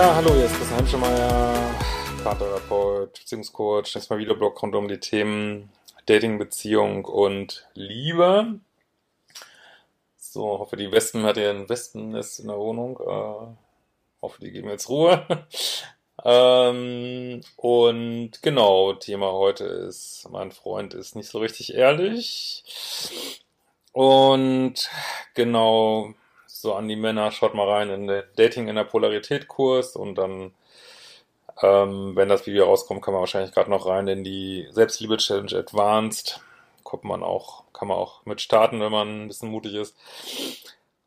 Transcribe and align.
Ja, 0.00 0.14
hallo, 0.14 0.32
hier 0.32 0.46
ist 0.46 0.54
Christian 0.54 0.78
Hemschemeyer, 0.78 1.74
Paartherapeut, 2.24 3.12
Beziehungscoach. 3.12 3.82
Nächstes 3.82 4.08
Mal 4.08 4.18
wieder 4.18 4.34
Blog 4.34 4.62
rund 4.62 4.74
um 4.74 4.88
die 4.88 4.98
Themen 4.98 5.68
Dating, 6.06 6.38
Beziehung 6.38 7.04
und 7.04 7.68
Liebe. 7.74 8.60
So, 10.16 10.58
hoffe, 10.58 10.76
die 10.76 10.90
Wespen 10.90 11.24
hat 11.24 11.36
ihr 11.36 11.50
ein 11.50 11.68
Wespennest 11.68 12.40
in 12.40 12.46
der 12.46 12.56
Wohnung. 12.56 12.98
Äh, 12.98 14.22
hoffe, 14.22 14.40
die 14.40 14.50
geben 14.50 14.70
jetzt 14.70 14.88
Ruhe. 14.88 15.26
ähm, 16.24 17.42
und 17.56 18.30
genau, 18.40 18.94
Thema 18.94 19.32
heute 19.32 19.64
ist, 19.64 20.26
mein 20.30 20.50
Freund 20.50 20.94
ist 20.94 21.14
nicht 21.14 21.28
so 21.28 21.40
richtig 21.40 21.74
ehrlich. 21.74 22.64
Und 23.92 24.88
genau, 25.34 26.14
so 26.60 26.74
an 26.74 26.88
die 26.88 26.96
Männer, 26.96 27.30
schaut 27.32 27.54
mal 27.54 27.68
rein 27.68 27.90
in 27.90 28.06
den 28.06 28.22
Dating 28.36 28.68
in 28.68 28.76
der 28.76 28.84
Polarität 28.84 29.48
Kurs 29.48 29.96
und 29.96 30.16
dann, 30.16 30.52
ähm, 31.62 32.16
wenn 32.16 32.28
das 32.28 32.46
Video 32.46 32.64
rauskommt, 32.64 33.02
kann 33.02 33.14
man 33.14 33.20
wahrscheinlich 33.20 33.52
gerade 33.52 33.70
noch 33.70 33.86
rein 33.86 34.08
in 34.08 34.24
die 34.24 34.68
Selbstliebe 34.70 35.16
Challenge 35.16 35.56
Advanced. 35.56 36.40
Kommt 36.84 37.04
man 37.04 37.22
auch, 37.22 37.64
kann 37.72 37.88
man 37.88 37.96
auch 37.96 38.24
mit 38.26 38.40
starten, 38.40 38.80
wenn 38.80 38.92
man 38.92 39.24
ein 39.24 39.28
bisschen 39.28 39.50
mutig 39.50 39.74
ist. 39.74 39.96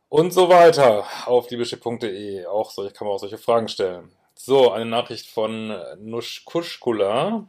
Und 0.10 0.32
so 0.32 0.50
weiter 0.50 1.06
auf 1.26 1.50
liebeschip.de. 1.50 2.46
Auch 2.46 2.70
solche, 2.72 2.94
kann 2.94 3.08
man 3.08 3.16
auch 3.16 3.20
solche 3.20 3.38
Fragen 3.38 3.68
stellen. 3.68 4.12
So, 4.36 4.72
eine 4.72 4.86
Nachricht 4.86 5.28
von 5.28 5.76
Nuschkuschkula. 6.00 7.46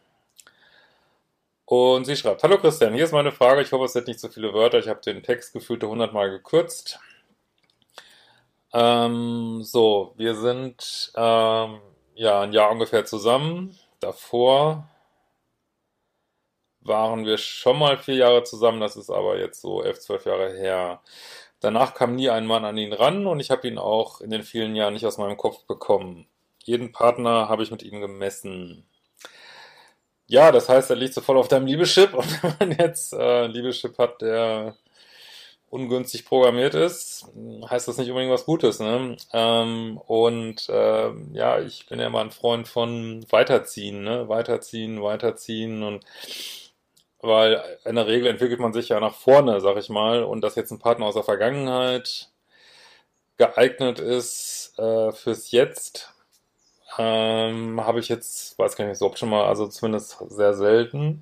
Und 1.67 2.05
sie 2.05 2.17
schreibt, 2.17 2.43
Hallo 2.43 2.59
Christian, 2.59 2.95
hier 2.95 3.05
ist 3.05 3.13
meine 3.13 3.33
Frage. 3.33 3.63
Ich 3.63 3.73
hoffe, 3.73 3.85
es 3.85 3.93
sind 3.93 4.07
nicht 4.07 4.21
so 4.21 4.29
viele 4.29 4.53
Wörter. 4.53 4.79
Ich 4.79 4.89
habe 4.89 5.01
den 5.01 5.23
Text 5.23 5.53
gefühlte 5.53 5.87
100 5.87 6.13
Mal 6.13 6.31
gekürzt. 6.31 6.99
Ähm, 8.75 9.63
so, 9.63 10.15
wir 10.17 10.35
sind 10.35 11.13
ähm, 11.15 11.81
ja 12.17 12.41
ein 12.41 12.53
Jahr 12.53 12.71
ungefähr 12.73 13.05
zusammen. 13.05 13.79
Davor 14.01 14.89
waren 16.81 17.25
wir 17.25 17.39
schon 17.39 17.79
mal 17.79 17.97
vier 17.99 18.17
Jahre 18.17 18.43
zusammen, 18.45 18.81
das 18.81 18.97
ist 18.97 19.11
aber 19.11 19.39
jetzt 19.39 19.61
so 19.61 19.83
elf, 19.83 20.01
zwölf 20.01 20.27
Jahre 20.27 20.53
her. 20.55 21.01
Danach 21.61 21.95
kam 21.95 22.17
nie 22.17 22.29
ein 22.31 22.47
Mann 22.47 22.65
an 22.65 22.77
ihn 22.77 22.93
ran 22.93 23.27
und 23.27 23.41
ich 23.41 23.51
habe 23.51 23.67
ihn 23.69 23.79
auch 23.79 24.21
in 24.21 24.31
den 24.31 24.43
vielen 24.43 24.77
Jahren 24.77 24.95
nicht 24.95 25.07
aus 25.07 25.19
meinem 25.19 25.37
Kopf 25.37 25.65
bekommen. 25.67 26.27
Jeden 26.65 26.93
Partner 26.93 27.49
habe 27.49 27.63
ich 27.63 27.71
mit 27.71 27.83
ihm 27.83 28.01
gemessen. 28.01 28.87
Ja, 30.27 30.53
das 30.53 30.69
heißt, 30.69 30.91
er 30.91 30.97
liegt 30.97 31.15
so 31.15 31.21
voll 31.21 31.39
auf 31.39 31.49
deinem 31.49 31.67
Liebeschip 31.67 32.13
und 32.15 32.43
wenn 32.43 32.55
man 32.59 32.79
jetzt 32.79 33.13
äh, 33.15 33.47
Liebeschip 33.47 33.99
hat, 33.99 34.21
der 34.21 34.77
ungünstig 35.75 36.25
programmiert 36.25 36.75
ist, 36.75 37.27
heißt 37.69 37.89
das 37.89 37.99
nicht 37.99 38.09
unbedingt 38.09 38.33
was 38.33 38.47
Gutes. 38.47 38.79
Ne? 38.79 39.17
Ähm, 39.33 39.99
und 40.07 40.69
ähm, 40.71 41.31
ja, 41.35 41.59
ich 41.61 41.87
bin 41.87 41.99
ja 41.99 42.09
mal 42.11 42.25
ein 42.25 42.31
Freund 42.31 42.69
von 42.69 43.27
Weiterziehen, 43.31 44.05
ne? 44.05 44.29
Weiterziehen, 44.29 45.03
Weiterziehen 45.03 45.83
und 45.83 46.05
weil 47.21 47.61
in 47.85 47.97
der 47.97 48.07
Regel 48.07 48.29
entwickelt 48.29 48.61
man 48.61 48.73
sich 48.73 48.91
ja 48.91 49.01
nach 49.01 49.15
vorne, 49.15 49.61
sag 49.61 49.77
ich 49.77 49.89
mal, 49.89 50.23
und 50.23 50.43
dass 50.43 50.55
jetzt 50.55 50.71
ein 50.71 50.79
Partner 50.79 51.07
aus 51.07 51.15
der 51.15 51.25
Vergangenheit 51.25 52.29
geeignet 53.37 53.99
ist 53.99 54.79
äh, 54.79 55.11
fürs 55.13 55.51
Jetzt, 55.51 56.15
ähm, 56.99 57.85
habe 57.85 57.99
ich 57.99 58.09
jetzt, 58.09 58.59
weiß 58.59 58.77
gar 58.77 58.87
nicht, 58.87 58.99
so 58.99 59.07
ob 59.07 59.19
schon 59.19 59.31
mal, 59.31 59.47
also 59.47 59.67
zumindest 59.67 60.19
sehr 60.29 60.55
selten. 60.55 61.21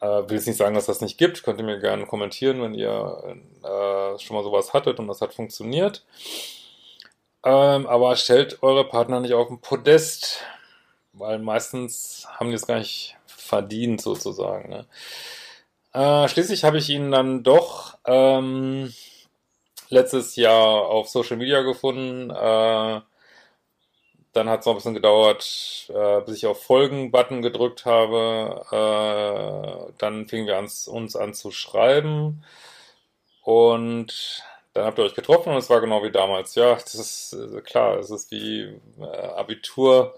Äh, 0.00 0.28
will 0.28 0.36
jetzt 0.36 0.46
nicht 0.46 0.56
sagen, 0.56 0.74
dass 0.74 0.86
das 0.86 1.00
nicht 1.00 1.18
gibt. 1.18 1.42
Könnt 1.42 1.58
ihr 1.58 1.64
mir 1.64 1.78
gerne 1.78 2.06
kommentieren, 2.06 2.62
wenn 2.62 2.74
ihr 2.74 3.36
äh, 3.62 4.18
schon 4.18 4.36
mal 4.36 4.42
sowas 4.42 4.72
hattet 4.72 4.98
und 4.98 5.08
das 5.08 5.20
hat 5.20 5.34
funktioniert. 5.34 6.04
Ähm, 7.44 7.86
aber 7.86 8.16
stellt 8.16 8.62
eure 8.62 8.84
Partner 8.84 9.20
nicht 9.20 9.34
auf 9.34 9.50
ein 9.50 9.60
Podest, 9.60 10.42
weil 11.12 11.38
meistens 11.38 12.26
haben 12.28 12.50
die 12.50 12.56
es 12.56 12.66
gar 12.66 12.78
nicht 12.78 13.16
verdient, 13.26 14.00
sozusagen. 14.00 14.70
Ne? 14.70 14.86
Äh, 15.92 16.28
schließlich 16.28 16.64
habe 16.64 16.78
ich 16.78 16.88
ihn 16.88 17.10
dann 17.10 17.42
doch 17.42 17.98
ähm, 18.04 18.92
letztes 19.88 20.36
Jahr 20.36 20.86
auf 20.86 21.08
Social 21.08 21.36
Media 21.36 21.62
gefunden. 21.62 22.30
Äh, 22.30 23.00
dann 24.32 24.48
hat 24.48 24.60
es 24.60 24.66
noch 24.66 24.74
ein 24.74 24.76
bisschen 24.76 24.94
gedauert, 24.94 25.86
äh, 25.88 26.20
bis 26.22 26.36
ich 26.36 26.46
auf 26.46 26.62
Folgen-Button 26.62 27.42
gedrückt 27.42 27.84
habe. 27.84 28.64
Äh, 28.70 29.92
dann 29.98 30.26
fingen 30.28 30.46
wir 30.46 30.58
an, 30.58 30.68
uns 30.86 31.16
an 31.16 31.34
zu 31.34 31.50
schreiben. 31.50 32.44
Und 33.42 34.44
dann 34.74 34.84
habt 34.84 34.98
ihr 34.98 35.04
euch 35.04 35.14
getroffen 35.14 35.50
und 35.50 35.56
es 35.58 35.70
war 35.70 35.80
genau 35.80 36.02
wie 36.04 36.12
damals. 36.12 36.54
Ja, 36.54 36.74
das 36.74 36.94
ist 36.94 37.32
äh, 37.32 37.60
klar, 37.62 37.98
es 37.98 38.10
ist 38.10 38.30
wie 38.30 38.80
äh, 39.00 39.04
Abitur. 39.36 40.16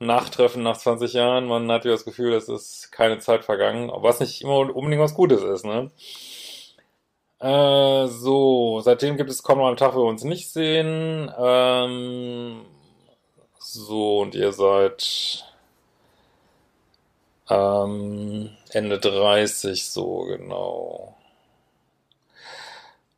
Nachtreffen 0.00 0.62
nach 0.62 0.76
20 0.76 1.12
Jahren, 1.14 1.46
man 1.46 1.70
hat 1.70 1.84
ja 1.84 1.92
das 1.92 2.04
Gefühl, 2.04 2.34
es 2.34 2.48
ist 2.48 2.90
keine 2.90 3.20
Zeit 3.20 3.44
vergangen, 3.44 3.90
was 3.94 4.20
nicht 4.20 4.42
immer 4.42 4.58
unbedingt 4.74 5.00
was 5.00 5.14
Gutes 5.14 5.42
ist, 5.42 5.64
ne? 5.64 5.90
Äh, 7.40 8.08
so, 8.08 8.80
seitdem 8.80 9.16
gibt 9.16 9.30
es 9.30 9.42
kaum 9.42 9.58
noch 9.58 9.68
einen 9.68 9.76
Tag, 9.76 9.94
wo 9.94 10.00
wir 10.00 10.08
uns 10.08 10.24
nicht 10.24 10.50
sehen. 10.50 11.32
Ähm, 11.38 12.62
so, 13.64 14.20
und 14.20 14.34
ihr 14.34 14.52
seid 14.52 15.44
ähm, 17.48 18.50
Ende 18.70 18.98
30, 18.98 19.86
so 19.86 20.20
genau. 20.24 21.16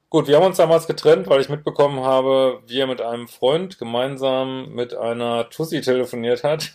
Gut, 0.09 0.29
wir 0.29 0.37
haben 0.37 0.47
uns 0.47 0.57
damals 0.57 0.87
getrennt, 0.87 1.29
weil 1.29 1.41
ich 1.41 1.49
mitbekommen 1.49 2.01
habe, 2.05 2.63
wie 2.67 2.79
er 2.79 2.87
mit 2.87 3.01
einem 3.01 3.27
Freund 3.27 3.79
gemeinsam 3.79 4.73
mit 4.73 4.95
einer 4.95 5.51
Tussi 5.51 5.81
telefoniert 5.81 6.45
hat, 6.45 6.75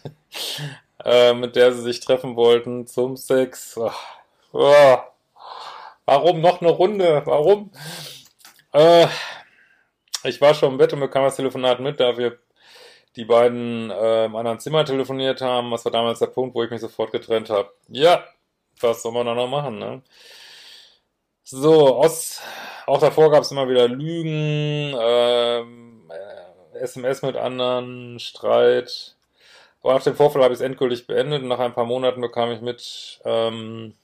äh, 1.06 1.34
mit 1.34 1.56
der 1.56 1.74
sie 1.74 1.82
sich 1.82 2.02
treffen 2.02 2.36
wollten 2.36 2.88
zum 2.88 3.16
Sex. 3.16 3.78
Oh, 3.78 3.92
oh. 4.52 4.98
Warum 6.06 6.42
noch 6.42 6.60
eine 6.62 6.72
Runde? 6.72 7.22
Warum? 7.26 7.72
Äh, 8.74 9.08
ich 10.26 10.42
war 10.42 10.54
schon 10.54 10.74
im 10.74 10.78
Bett 10.78 10.92
und 10.92 11.00
bekam 11.00 11.24
das 11.24 11.38
Telefonat 11.38 11.80
mit, 11.80 12.02
da 12.02 12.18
wir 12.18 12.38
die 13.16 13.26
beiden 13.26 13.90
äh, 13.92 14.26
im 14.26 14.36
anderen 14.36 14.60
Zimmer 14.60 14.86
telefoniert 14.86 15.42
haben. 15.42 15.72
Was 15.72 15.86
war 15.86 15.92
damals 15.92 16.20
der 16.20 16.28
Punkt, 16.28 16.56
wo 16.56 16.64
ich 16.64 16.72
mich 16.72 16.82
sofort 16.82 17.12
getrennt 17.12 17.50
habe? 17.50 17.72
Ja, 17.90 18.24
was 18.80 19.02
soll 19.04 19.12
man 19.12 19.26
da 19.26 19.36
noch 19.36 19.48
machen, 19.48 19.80
ne? 19.80 20.02
So, 21.44 21.98
aus, 21.98 22.42
auch 22.88 23.00
davor 23.00 23.32
gab 23.32 23.44
es 23.44 23.52
immer 23.52 23.68
wieder 23.68 23.88
Lügen, 23.88 24.96
ähm, 25.00 26.10
äh, 26.74 26.80
SMS 26.80 27.22
mit 27.24 27.36
anderen, 27.36 28.20
Streit. 28.20 29.16
Aber 29.84 29.94
nach 29.96 30.04
dem 30.04 30.16
Vorfall 30.16 30.44
habe 30.44 30.54
ich 30.54 30.60
es 30.60 30.66
endgültig 30.66 31.08
beendet 31.08 31.42
und 31.42 31.50
nach 31.50 31.60
ein 31.60 31.74
paar 31.74 31.86
Monaten 31.86 32.22
bekam 32.22 32.52
ich 32.52 32.62
mit, 32.62 33.20
ähm, 33.26 33.96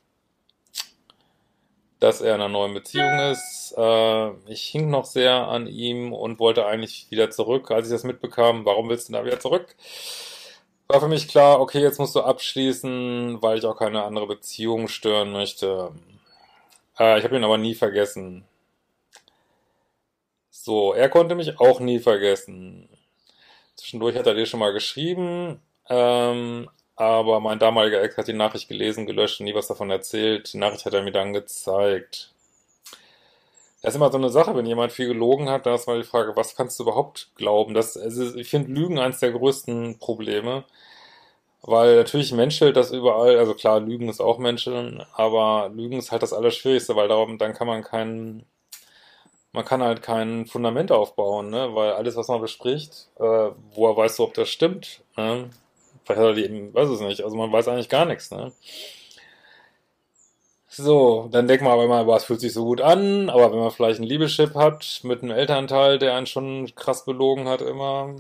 dass 2.00 2.22
er 2.22 2.36
in 2.36 2.42
einer 2.42 2.50
neuen 2.50 2.74
Beziehung 2.74 3.20
ist. 3.20 3.74
Äh, 3.78 4.32
ich 4.48 4.64
hing 4.64 4.90
noch 4.90 5.06
sehr 5.06 5.48
an 5.48 5.68
ihm 5.68 6.14
und 6.14 6.40
wollte 6.40 6.66
eigentlich 6.66 7.08
wieder 7.10 7.30
zurück. 7.32 7.72
Als 7.72 7.88
ich 7.88 7.94
das 7.94 8.04
mitbekam, 8.04 8.66
warum 8.66 8.90
willst 8.90 9.10
du 9.10 9.14
da 9.14 9.26
wieder 9.26 9.40
zurück? 9.40 9.76
War 10.88 11.02
für 11.02 11.08
mich 11.08 11.28
klar, 11.28 11.60
okay, 11.60 11.80
jetzt 11.80 12.00
musst 12.00 12.16
du 12.16 12.22
abschließen, 12.22 13.42
weil 13.42 13.58
ich 13.58 13.66
auch 13.66 13.78
keine 13.78 14.04
andere 14.04 14.28
Beziehung 14.28 14.88
stören 14.88 15.32
möchte. 15.32 15.92
Äh, 17.00 17.18
ich 17.18 17.24
habe 17.24 17.36
ihn 17.36 17.44
aber 17.44 17.58
nie 17.58 17.76
vergessen. 17.76 18.46
So, 20.50 20.94
er 20.94 21.10
konnte 21.10 21.36
mich 21.36 21.60
auch 21.60 21.80
nie 21.80 22.00
vergessen. 22.00 22.90
Zwischendurch 23.76 24.18
hat 24.18 24.28
er 24.28 24.34
dir 24.34 24.46
schon 24.46 24.60
mal 24.60 24.74
geschrieben, 24.74 25.62
ähm, 25.90 26.70
aber 26.98 27.40
mein 27.40 27.60
damaliger 27.60 28.02
Ex 28.02 28.18
hat 28.18 28.28
die 28.28 28.34
Nachricht 28.34 28.68
gelesen, 28.68 29.06
gelöscht 29.06 29.40
nie 29.42 29.54
was 29.56 29.68
davon 29.68 29.92
erzählt. 29.92 30.54
Die 30.54 30.58
Nachricht 30.58 30.86
hat 30.86 30.94
er 30.96 31.04
mir 31.04 31.12
dann 31.12 31.32
gezeigt. 31.32 32.34
Das 33.82 33.94
ist 33.94 33.98
immer 33.98 34.12
so 34.12 34.18
eine 34.18 34.30
Sache, 34.30 34.56
wenn 34.56 34.66
jemand 34.66 34.92
viel 34.92 35.08
gelogen 35.08 35.50
hat, 35.50 35.66
dann 35.66 35.76
ist 35.76 35.88
mal 35.88 36.02
die 36.02 36.08
Frage, 36.08 36.36
was 36.36 36.56
kannst 36.56 36.80
du 36.80 36.84
überhaupt 36.84 37.30
glauben? 37.36 37.76
Das, 37.76 37.96
also 37.96 38.36
ich 38.36 38.50
finde 38.50 38.72
Lügen 38.72 38.98
eines 39.00 39.20
der 39.20 39.32
größten 39.32 40.00
Probleme, 40.00 40.64
weil 41.62 41.98
natürlich 41.98 42.32
menschelt 42.34 42.76
das 42.78 42.92
überall, 42.92 43.38
also 43.38 43.54
klar, 43.54 43.80
Lügen 43.80 44.10
ist 44.10 44.22
auch 44.22 44.40
menscheln, 44.40 45.06
aber 45.14 45.70
Lügen 45.74 46.00
ist 46.00 46.12
halt 46.12 46.24
das 46.24 46.34
Allerschwierigste, 46.34 46.96
weil 46.96 47.08
darum, 47.08 47.38
dann 47.38 47.54
kann 47.54 47.68
man 47.68 47.84
kein, 47.84 48.46
man 49.52 49.66
kann 49.66 49.84
halt 49.84 50.02
kein 50.02 50.48
Fundament 50.48 50.92
aufbauen, 50.92 51.50
ne? 51.52 51.76
weil 51.76 51.94
alles, 51.94 52.16
was 52.16 52.28
man 52.30 52.42
bespricht, 52.42 53.10
äh, 53.20 53.52
woher 53.74 53.98
weißt 53.98 54.20
du, 54.20 54.24
ob 54.24 54.34
das 54.34 54.50
stimmt? 54.50 55.02
Ne? 55.16 55.50
Vielleicht 56.08 56.22
hat 56.22 56.28
er 56.28 56.34
die 56.36 56.46
eben, 56.46 56.74
weiß 56.74 56.90
es 56.90 57.02
nicht. 57.02 57.22
Also 57.22 57.36
man 57.36 57.52
weiß 57.52 57.68
eigentlich 57.68 57.90
gar 57.90 58.06
nichts, 58.06 58.32
ne? 58.32 58.54
So, 60.70 61.28
dann 61.32 61.48
denkt 61.48 61.62
man 61.64 61.74
aber 61.74 61.84
immer, 61.86 62.08
was 62.08 62.24
fühlt 62.26 62.40
sich 62.40 62.54
so 62.54 62.64
gut 62.66 62.80
an, 62.82 63.30
aber 63.30 63.52
wenn 63.52 63.60
man 63.60 63.72
vielleicht 63.72 64.00
einen 64.00 64.08
Liebeschip 64.08 64.56
hat 64.56 65.02
mit 65.04 65.22
einem 65.22 65.32
Elternteil, 65.32 65.98
der 66.00 66.16
einen 66.16 66.26
schon 66.28 66.74
krass 66.76 67.04
belogen 67.06 67.48
hat, 67.50 67.62
immer, 67.62 68.16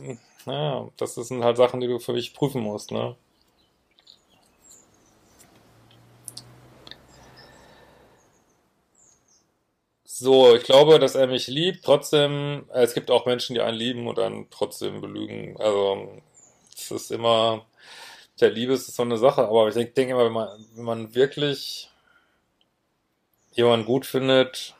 naja, 0.45 0.89
das 0.97 1.15
sind 1.15 1.43
halt 1.43 1.55
Sachen, 1.57 1.79
die 1.81 1.87
du 1.87 1.99
für 1.99 2.13
dich 2.13 2.33
prüfen 2.33 2.61
musst, 2.61 2.91
ne? 2.91 3.15
So, 10.05 10.55
ich 10.55 10.63
glaube, 10.63 10.97
dass 10.99 11.15
er 11.15 11.27
mich 11.27 11.47
liebt. 11.47 11.83
Trotzdem, 11.85 12.65
äh, 12.73 12.81
es 12.83 12.93
gibt 12.93 13.11
auch 13.11 13.25
Menschen, 13.25 13.53
die 13.53 13.61
einen 13.61 13.77
lieben 13.77 14.07
und 14.07 14.17
dann 14.17 14.47
trotzdem 14.49 14.99
belügen. 15.01 15.55
Also, 15.59 16.21
es 16.75 16.89
ist 16.91 17.11
immer, 17.11 17.65
der 18.39 18.51
Liebe 18.51 18.73
ist 18.73 18.95
so 18.95 19.03
eine 19.03 19.17
Sache. 19.17 19.43
Aber 19.43 19.67
ich 19.67 19.73
denke 19.75 19.93
denk 19.93 20.11
immer, 20.11 20.25
wenn 20.25 20.33
man, 20.33 20.65
wenn 20.75 20.85
man 20.85 21.15
wirklich 21.15 21.89
jemanden 23.51 23.85
gut 23.85 24.05
findet, 24.05 24.75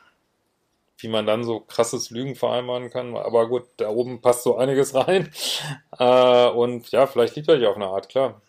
wie 0.98 1.08
man 1.08 1.26
dann 1.26 1.44
so 1.44 1.60
krasses 1.60 2.10
Lügen 2.10 2.34
vereinbaren 2.34 2.90
kann. 2.90 3.16
Aber 3.16 3.48
gut, 3.48 3.64
da 3.76 3.88
oben 3.88 4.20
passt 4.20 4.42
so 4.42 4.56
einiges 4.56 4.94
rein. 4.94 5.30
Äh, 5.98 6.48
und 6.50 6.90
ja, 6.90 7.06
vielleicht 7.06 7.36
liebt 7.36 7.48
er 7.48 7.56
dich 7.56 7.66
auf 7.66 7.76
eine 7.76 7.86
Art, 7.86 8.08
klar. 8.08 8.40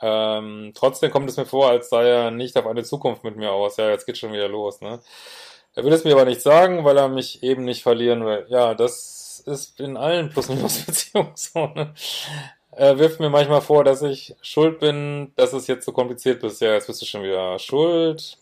Ähm, 0.00 0.72
trotzdem 0.74 1.12
kommt 1.12 1.30
es 1.30 1.36
mir 1.36 1.46
vor, 1.46 1.68
als 1.68 1.88
sei 1.88 2.08
er 2.08 2.30
nicht 2.32 2.56
auf 2.56 2.66
eine 2.66 2.82
Zukunft 2.82 3.22
mit 3.22 3.36
mir 3.36 3.52
aus. 3.52 3.76
Ja, 3.76 3.90
jetzt 3.90 4.06
geht 4.06 4.18
schon 4.18 4.32
wieder 4.32 4.48
los, 4.48 4.80
ne? 4.80 5.00
Er 5.74 5.84
will 5.84 5.92
es 5.92 6.04
mir 6.04 6.12
aber 6.12 6.26
nicht 6.26 6.42
sagen, 6.42 6.84
weil 6.84 6.98
er 6.98 7.08
mich 7.08 7.42
eben 7.42 7.64
nicht 7.64 7.82
verlieren 7.82 8.26
will. 8.26 8.46
Ja, 8.50 8.74
das 8.74 9.42
ist 9.46 9.80
in 9.80 9.96
allen 9.96 10.28
Plus-Minus-Beziehungen 10.30 11.32
so, 11.34 11.66
ne? 11.68 11.94
Er 12.74 12.98
wirft 12.98 13.20
mir 13.20 13.30
manchmal 13.30 13.60
vor, 13.60 13.84
dass 13.84 14.02
ich 14.02 14.34
schuld 14.40 14.80
bin, 14.80 15.32
dass 15.36 15.52
es 15.52 15.66
jetzt 15.66 15.84
so 15.84 15.92
kompliziert 15.92 16.42
ist. 16.42 16.60
Ja, 16.60 16.72
jetzt 16.72 16.86
bist 16.86 17.02
du 17.02 17.06
schon 17.06 17.22
wieder 17.22 17.58
schuld. 17.58 18.38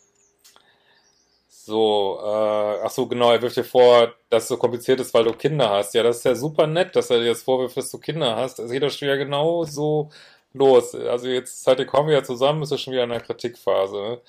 So, 1.49 2.19
äh, 2.23 2.81
ach 2.85 2.91
so, 2.91 3.07
genau, 3.07 3.33
er 3.33 3.43
wirft 3.43 3.57
dir 3.57 3.65
vor, 3.65 4.15
dass 4.29 4.45
es 4.45 4.49
so 4.49 4.57
kompliziert 4.57 5.01
ist, 5.01 5.13
weil 5.15 5.25
du 5.25 5.33
Kinder 5.33 5.71
hast. 5.71 5.95
Ja, 5.95 6.03
das 6.03 6.19
ist 6.19 6.25
ja 6.25 6.35
super 6.35 6.67
nett, 6.67 6.97
dass 6.97 7.11
er 7.11 7.19
dir 7.19 7.27
jetzt 7.27 7.45
vorwirft, 7.45 7.77
dass 7.77 7.91
du 7.91 7.99
Kinder 7.99 8.37
hast. 8.37 8.59
Das 8.59 8.71
geht 8.71 8.83
doch 8.83 8.91
schon 8.91 9.07
wieder 9.07 9.19
genau 9.19 9.65
so 9.65 10.11
los. 10.53 10.95
Also 10.95 11.29
jetzt 11.29 11.63
seid 11.63 11.79
ihr 11.81 11.87
kaum 11.87 12.09
wieder 12.09 12.25
zusammen, 12.25 12.63
ist 12.63 12.71
ja 12.73 12.79
schon 12.79 12.93
wieder 12.93 13.05
in 13.05 13.11
der 13.11 13.21
Kritikphase. 13.21 13.97
Ne? 13.97 14.21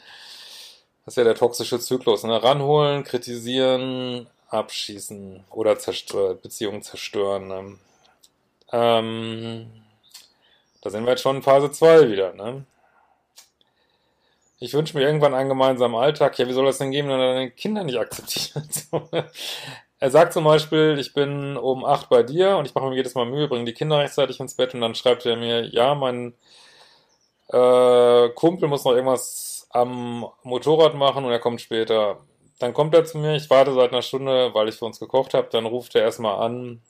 Das 1.06 1.14
ist 1.14 1.18
ja 1.18 1.24
der 1.24 1.36
toxische 1.36 1.80
Zyklus. 1.80 2.24
Ne? 2.24 2.42
Ranholen, 2.44 3.04
kritisieren, 3.04 4.28
abschießen 4.50 5.44
oder 5.52 5.80
zerstören, 5.80 6.40
Beziehungen 6.42 6.84
zerstören. 6.84 7.48
Ne? 7.48 7.78
Ähm, 8.72 9.72
da 10.82 10.90
sind 10.90 11.06
wir 11.06 11.12
jetzt 11.12 11.22
schon 11.22 11.38
in 11.38 11.44
Phase 11.44 11.72
2 11.72 12.10
wieder. 12.10 12.34
Ne? 12.34 12.66
Ich 14.60 14.74
wünsche 14.74 14.98
mir 14.98 15.04
irgendwann 15.04 15.34
einen 15.34 15.50
gemeinsamen 15.50 15.96
Alltag. 15.96 16.38
Ja, 16.38 16.48
wie 16.48 16.54
soll 16.54 16.66
das 16.66 16.78
denn 16.78 16.92
geben, 16.92 17.10
wenn 17.10 17.20
er 17.20 17.34
deine 17.34 17.52
Kinder 17.52 17.84
nicht 17.84 18.00
akzeptiert? 18.00 18.88
Er 20.02 20.10
sagt 20.10 20.34
zum 20.34 20.46
Beispiel, 20.46 20.98
ich 21.00 21.14
bin 21.14 21.58
um 21.58 21.86
acht 21.86 22.10
bei 22.10 22.24
dir 22.24 22.58
und 22.58 22.66
ich 22.66 22.74
mache 22.74 22.90
mir 22.90 22.96
jedes 22.96 23.14
Mal 23.14 23.28
Mühe, 23.28 23.48
bringe 23.48 23.66
die 23.66 23.74
Kinder 23.74 24.00
rechtzeitig 24.00 24.40
ins 24.40 24.56
Bett 24.56 24.74
und 24.74 24.82
dann 24.82 24.96
schreibt 24.96 25.28
er 25.28 25.38
mir, 25.38 25.64
ja, 25.68 25.94
mein 25.94 26.34
äh, 27.50 28.30
Kumpel 28.30 28.68
muss 28.68 28.84
noch 28.84 28.94
irgendwas 28.94 29.68
am 29.70 30.26
Motorrad 30.42 30.96
machen 30.96 31.24
und 31.24 31.32
er 31.32 31.38
kommt 31.38 31.62
später. 31.62 32.18
Dann 32.58 32.74
kommt 32.74 32.96
er 32.96 33.06
zu 33.06 33.20
mir, 33.20 33.36
ich 33.36 33.48
warte 33.52 33.76
seit 33.76 33.92
einer 33.92 34.02
Stunde, 34.02 34.56
weil 34.56 34.70
ich 34.70 34.76
für 34.76 34.86
uns 34.86 35.00
gekocht 35.00 35.36
habe, 35.36 35.50
dann 35.52 35.68
ruft 35.68 35.94
er 35.94 36.02
erstmal 36.02 36.44
an, 36.44 36.82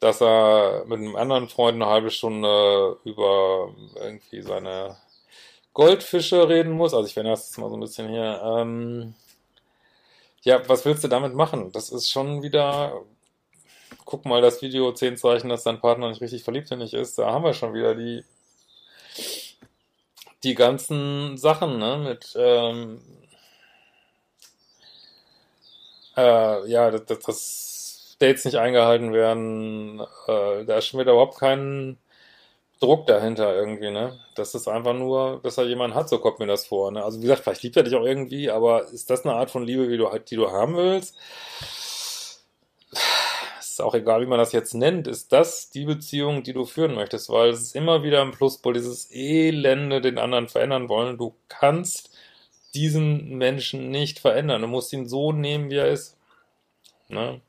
dass 0.00 0.20
er 0.20 0.84
mit 0.86 0.98
einem 0.98 1.16
anderen 1.16 1.48
Freund 1.48 1.76
eine 1.76 1.90
halbe 1.90 2.10
Stunde 2.10 2.98
über 3.04 3.74
irgendwie 3.96 4.42
seine 4.42 4.96
Goldfische 5.72 6.48
reden 6.48 6.72
muss. 6.72 6.94
Also 6.94 7.08
ich 7.08 7.16
werde 7.16 7.30
das 7.30 7.46
jetzt 7.46 7.58
mal 7.58 7.68
so 7.70 7.76
ein 7.76 7.80
bisschen 7.80 8.08
hier. 8.08 8.40
Ähm, 8.44 9.14
ja, 10.42 10.66
was 10.68 10.84
willst 10.84 11.02
du 11.04 11.08
damit 11.08 11.34
machen? 11.34 11.72
Das 11.72 11.90
ist 11.90 12.10
schon 12.10 12.42
wieder, 12.42 13.02
guck 14.04 14.24
mal 14.26 14.42
das 14.42 14.62
Video, 14.62 14.92
10 14.92 15.16
Zeichen, 15.16 15.48
dass 15.48 15.64
dein 15.64 15.80
Partner 15.80 16.08
nicht 16.08 16.20
richtig 16.20 16.44
verliebt 16.44 16.70
in 16.70 16.80
dich 16.80 16.94
ist. 16.94 17.18
Da 17.18 17.32
haben 17.32 17.44
wir 17.44 17.54
schon 17.54 17.74
wieder 17.74 17.94
die, 17.94 18.24
die 20.44 20.54
ganzen 20.54 21.38
Sachen, 21.38 21.78
ne, 21.78 21.98
mit, 21.98 22.34
ähm, 22.36 23.00
äh, 26.16 26.68
ja, 26.70 26.90
dass, 26.90 27.04
dass 27.06 27.73
Dates 28.18 28.44
nicht 28.44 28.56
eingehalten 28.56 29.12
werden, 29.12 30.00
äh, 30.28 30.64
da 30.64 30.78
ist 30.78 30.86
schon 30.86 31.00
wieder 31.00 31.12
überhaupt 31.12 31.38
kein 31.38 31.98
Druck 32.80 33.06
dahinter 33.06 33.54
irgendwie, 33.54 33.90
ne? 33.90 34.18
Das 34.34 34.54
ist 34.54 34.68
einfach 34.68 34.94
nur, 34.94 35.40
dass 35.42 35.58
er 35.58 35.64
jemanden 35.66 35.96
hat, 35.96 36.08
so 36.08 36.18
kommt 36.18 36.38
mir 36.38 36.46
das 36.46 36.66
vor, 36.66 36.90
ne? 36.90 37.04
Also 37.04 37.18
wie 37.18 37.22
gesagt, 37.22 37.42
vielleicht 37.44 37.62
liebt 37.62 37.76
er 37.76 37.82
dich 37.84 37.94
auch 37.94 38.04
irgendwie, 38.04 38.50
aber 38.50 38.88
ist 38.88 39.10
das 39.10 39.24
eine 39.24 39.34
Art 39.34 39.50
von 39.50 39.64
Liebe, 39.64 39.88
wie 39.88 39.96
du 39.96 40.10
halt, 40.10 40.30
die 40.30 40.36
du 40.36 40.50
haben 40.50 40.76
willst? 40.76 41.16
Ist 43.74 43.80
auch 43.80 43.94
egal, 43.94 44.22
wie 44.22 44.26
man 44.26 44.38
das 44.38 44.52
jetzt 44.52 44.74
nennt. 44.74 45.08
Ist 45.08 45.32
das 45.32 45.68
die 45.70 45.84
Beziehung, 45.84 46.44
die 46.44 46.52
du 46.52 46.64
führen 46.64 46.94
möchtest? 46.94 47.28
Weil 47.28 47.50
es 47.50 47.60
ist 47.60 47.74
immer 47.74 48.04
wieder 48.04 48.22
ein 48.22 48.30
Pluspol, 48.30 48.74
dieses 48.74 49.10
Elende 49.10 50.00
den 50.00 50.16
anderen 50.18 50.46
verändern 50.48 50.88
wollen. 50.88 51.18
Du 51.18 51.34
kannst 51.48 52.16
diesen 52.74 53.36
Menschen 53.36 53.90
nicht 53.90 54.20
verändern. 54.20 54.62
Du 54.62 54.68
musst 54.68 54.92
ihn 54.92 55.08
so 55.08 55.32
nehmen, 55.32 55.70
wie 55.70 55.78
er 55.78 55.88
ist. 55.88 56.16
Ne? 57.08 57.40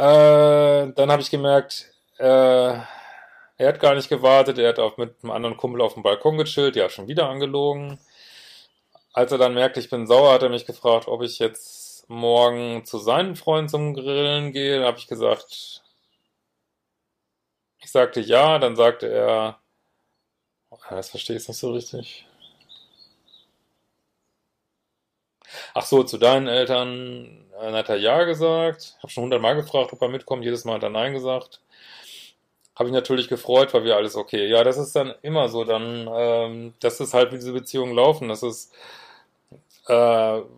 Äh, 0.00 0.92
dann 0.94 1.12
habe 1.12 1.20
ich 1.20 1.30
gemerkt, 1.30 1.92
äh, 2.18 2.24
er 2.24 3.68
hat 3.68 3.80
gar 3.80 3.94
nicht 3.94 4.08
gewartet, 4.08 4.56
er 4.56 4.70
hat 4.70 4.78
auch 4.78 4.96
mit 4.96 5.14
einem 5.22 5.30
anderen 5.30 5.58
Kumpel 5.58 5.82
auf 5.82 5.92
dem 5.92 6.02
Balkon 6.02 6.38
gechillt, 6.38 6.74
die 6.74 6.82
hat 6.82 6.92
schon 6.92 7.06
wieder 7.06 7.28
angelogen. 7.28 7.98
Als 9.12 9.30
er 9.32 9.36
dann 9.36 9.52
merkte, 9.52 9.78
ich 9.78 9.90
bin 9.90 10.06
sauer, 10.06 10.32
hat 10.32 10.42
er 10.42 10.48
mich 10.48 10.64
gefragt, 10.64 11.06
ob 11.06 11.22
ich 11.22 11.38
jetzt 11.38 12.08
morgen 12.08 12.86
zu 12.86 12.98
seinen 12.98 13.36
Freunden 13.36 13.68
zum 13.68 13.94
Grillen 13.94 14.52
gehe. 14.52 14.78
Dann 14.78 14.86
habe 14.86 14.98
ich 14.98 15.06
gesagt, 15.06 15.82
ich 17.80 17.90
sagte 17.90 18.20
ja, 18.20 18.58
dann 18.58 18.76
sagte 18.76 19.06
er, 19.06 19.58
das 20.88 21.10
verstehe 21.10 21.36
ich 21.36 21.46
nicht 21.46 21.58
so 21.58 21.72
richtig. 21.72 22.26
Ach 25.74 25.84
so, 25.84 26.02
zu 26.02 26.18
deinen 26.18 26.48
Eltern 26.48 27.46
dann 27.60 27.74
hat 27.74 27.90
er 27.90 27.96
ja 27.96 28.24
gesagt. 28.24 28.96
Habe 28.98 29.12
schon 29.12 29.24
hundertmal 29.24 29.54
gefragt, 29.54 29.92
ob 29.92 30.00
er 30.00 30.08
mitkommt. 30.08 30.44
Jedes 30.44 30.64
Mal 30.64 30.76
hat 30.76 30.82
er 30.82 30.90
nein 30.90 31.12
gesagt 31.12 31.60
habe 32.80 32.88
ich 32.88 32.94
natürlich 32.94 33.28
gefreut, 33.28 33.74
weil 33.74 33.84
wir 33.84 33.94
alles 33.96 34.16
okay. 34.16 34.48
Ja, 34.48 34.64
das 34.64 34.78
ist 34.78 34.96
dann 34.96 35.12
immer 35.20 35.50
so, 35.50 35.64
dann, 35.64 36.08
ähm, 36.10 36.74
das 36.80 36.98
ist 36.98 37.12
halt, 37.12 37.30
wie 37.30 37.36
diese 37.36 37.52
Beziehungen 37.52 37.94
laufen. 37.94 38.28
Das 38.28 38.42
ist, 38.42 38.72
äh, 39.86 39.92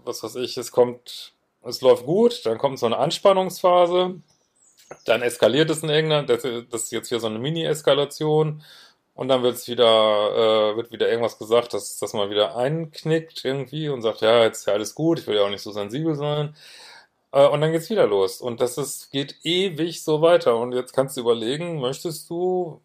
was 0.04 0.22
weiß 0.22 0.36
ich, 0.36 0.56
es 0.56 0.70
kommt, 0.70 1.32
es 1.64 1.80
läuft 1.80 2.06
gut, 2.06 2.46
dann 2.46 2.58
kommt 2.58 2.78
so 2.78 2.86
eine 2.86 2.98
Anspannungsphase, 2.98 4.20
dann 5.04 5.22
eskaliert 5.22 5.68
es 5.70 5.82
in 5.82 5.88
irgendeiner, 5.88 6.22
das, 6.22 6.42
das 6.70 6.84
ist 6.84 6.92
jetzt 6.92 7.10
wieder 7.10 7.20
so 7.20 7.26
eine 7.26 7.40
Mini-Eskalation 7.40 8.62
und 9.14 9.28
dann 9.28 9.42
wird 9.42 9.54
es 9.56 9.68
wieder, 9.68 9.84
äh, 10.72 10.76
wird 10.76 10.90
wieder 10.92 11.08
irgendwas 11.08 11.38
gesagt, 11.38 11.74
dass, 11.74 11.98
dass 11.98 12.14
man 12.14 12.30
wieder 12.30 12.56
einknickt 12.56 13.44
irgendwie 13.44 13.88
und 13.88 14.02
sagt, 14.02 14.22
ja, 14.22 14.42
jetzt 14.44 14.60
ist 14.60 14.66
ja 14.66 14.72
alles 14.72 14.94
gut, 14.94 15.18
ich 15.20 15.26
will 15.26 15.36
ja 15.36 15.44
auch 15.44 15.50
nicht 15.50 15.62
so 15.62 15.72
sensibel 15.72 16.14
sein. 16.14 16.56
Äh, 17.32 17.46
und 17.48 17.60
dann 17.60 17.72
geht's 17.72 17.90
wieder 17.90 18.06
los. 18.06 18.40
Und 18.40 18.60
das 18.60 18.78
ist, 18.78 19.10
geht 19.10 19.36
ewig 19.44 20.02
so 20.02 20.22
weiter. 20.22 20.56
Und 20.56 20.72
jetzt 20.72 20.92
kannst 20.92 21.16
du 21.16 21.20
überlegen, 21.22 21.80
möchtest 21.80 22.30
du, 22.30 22.80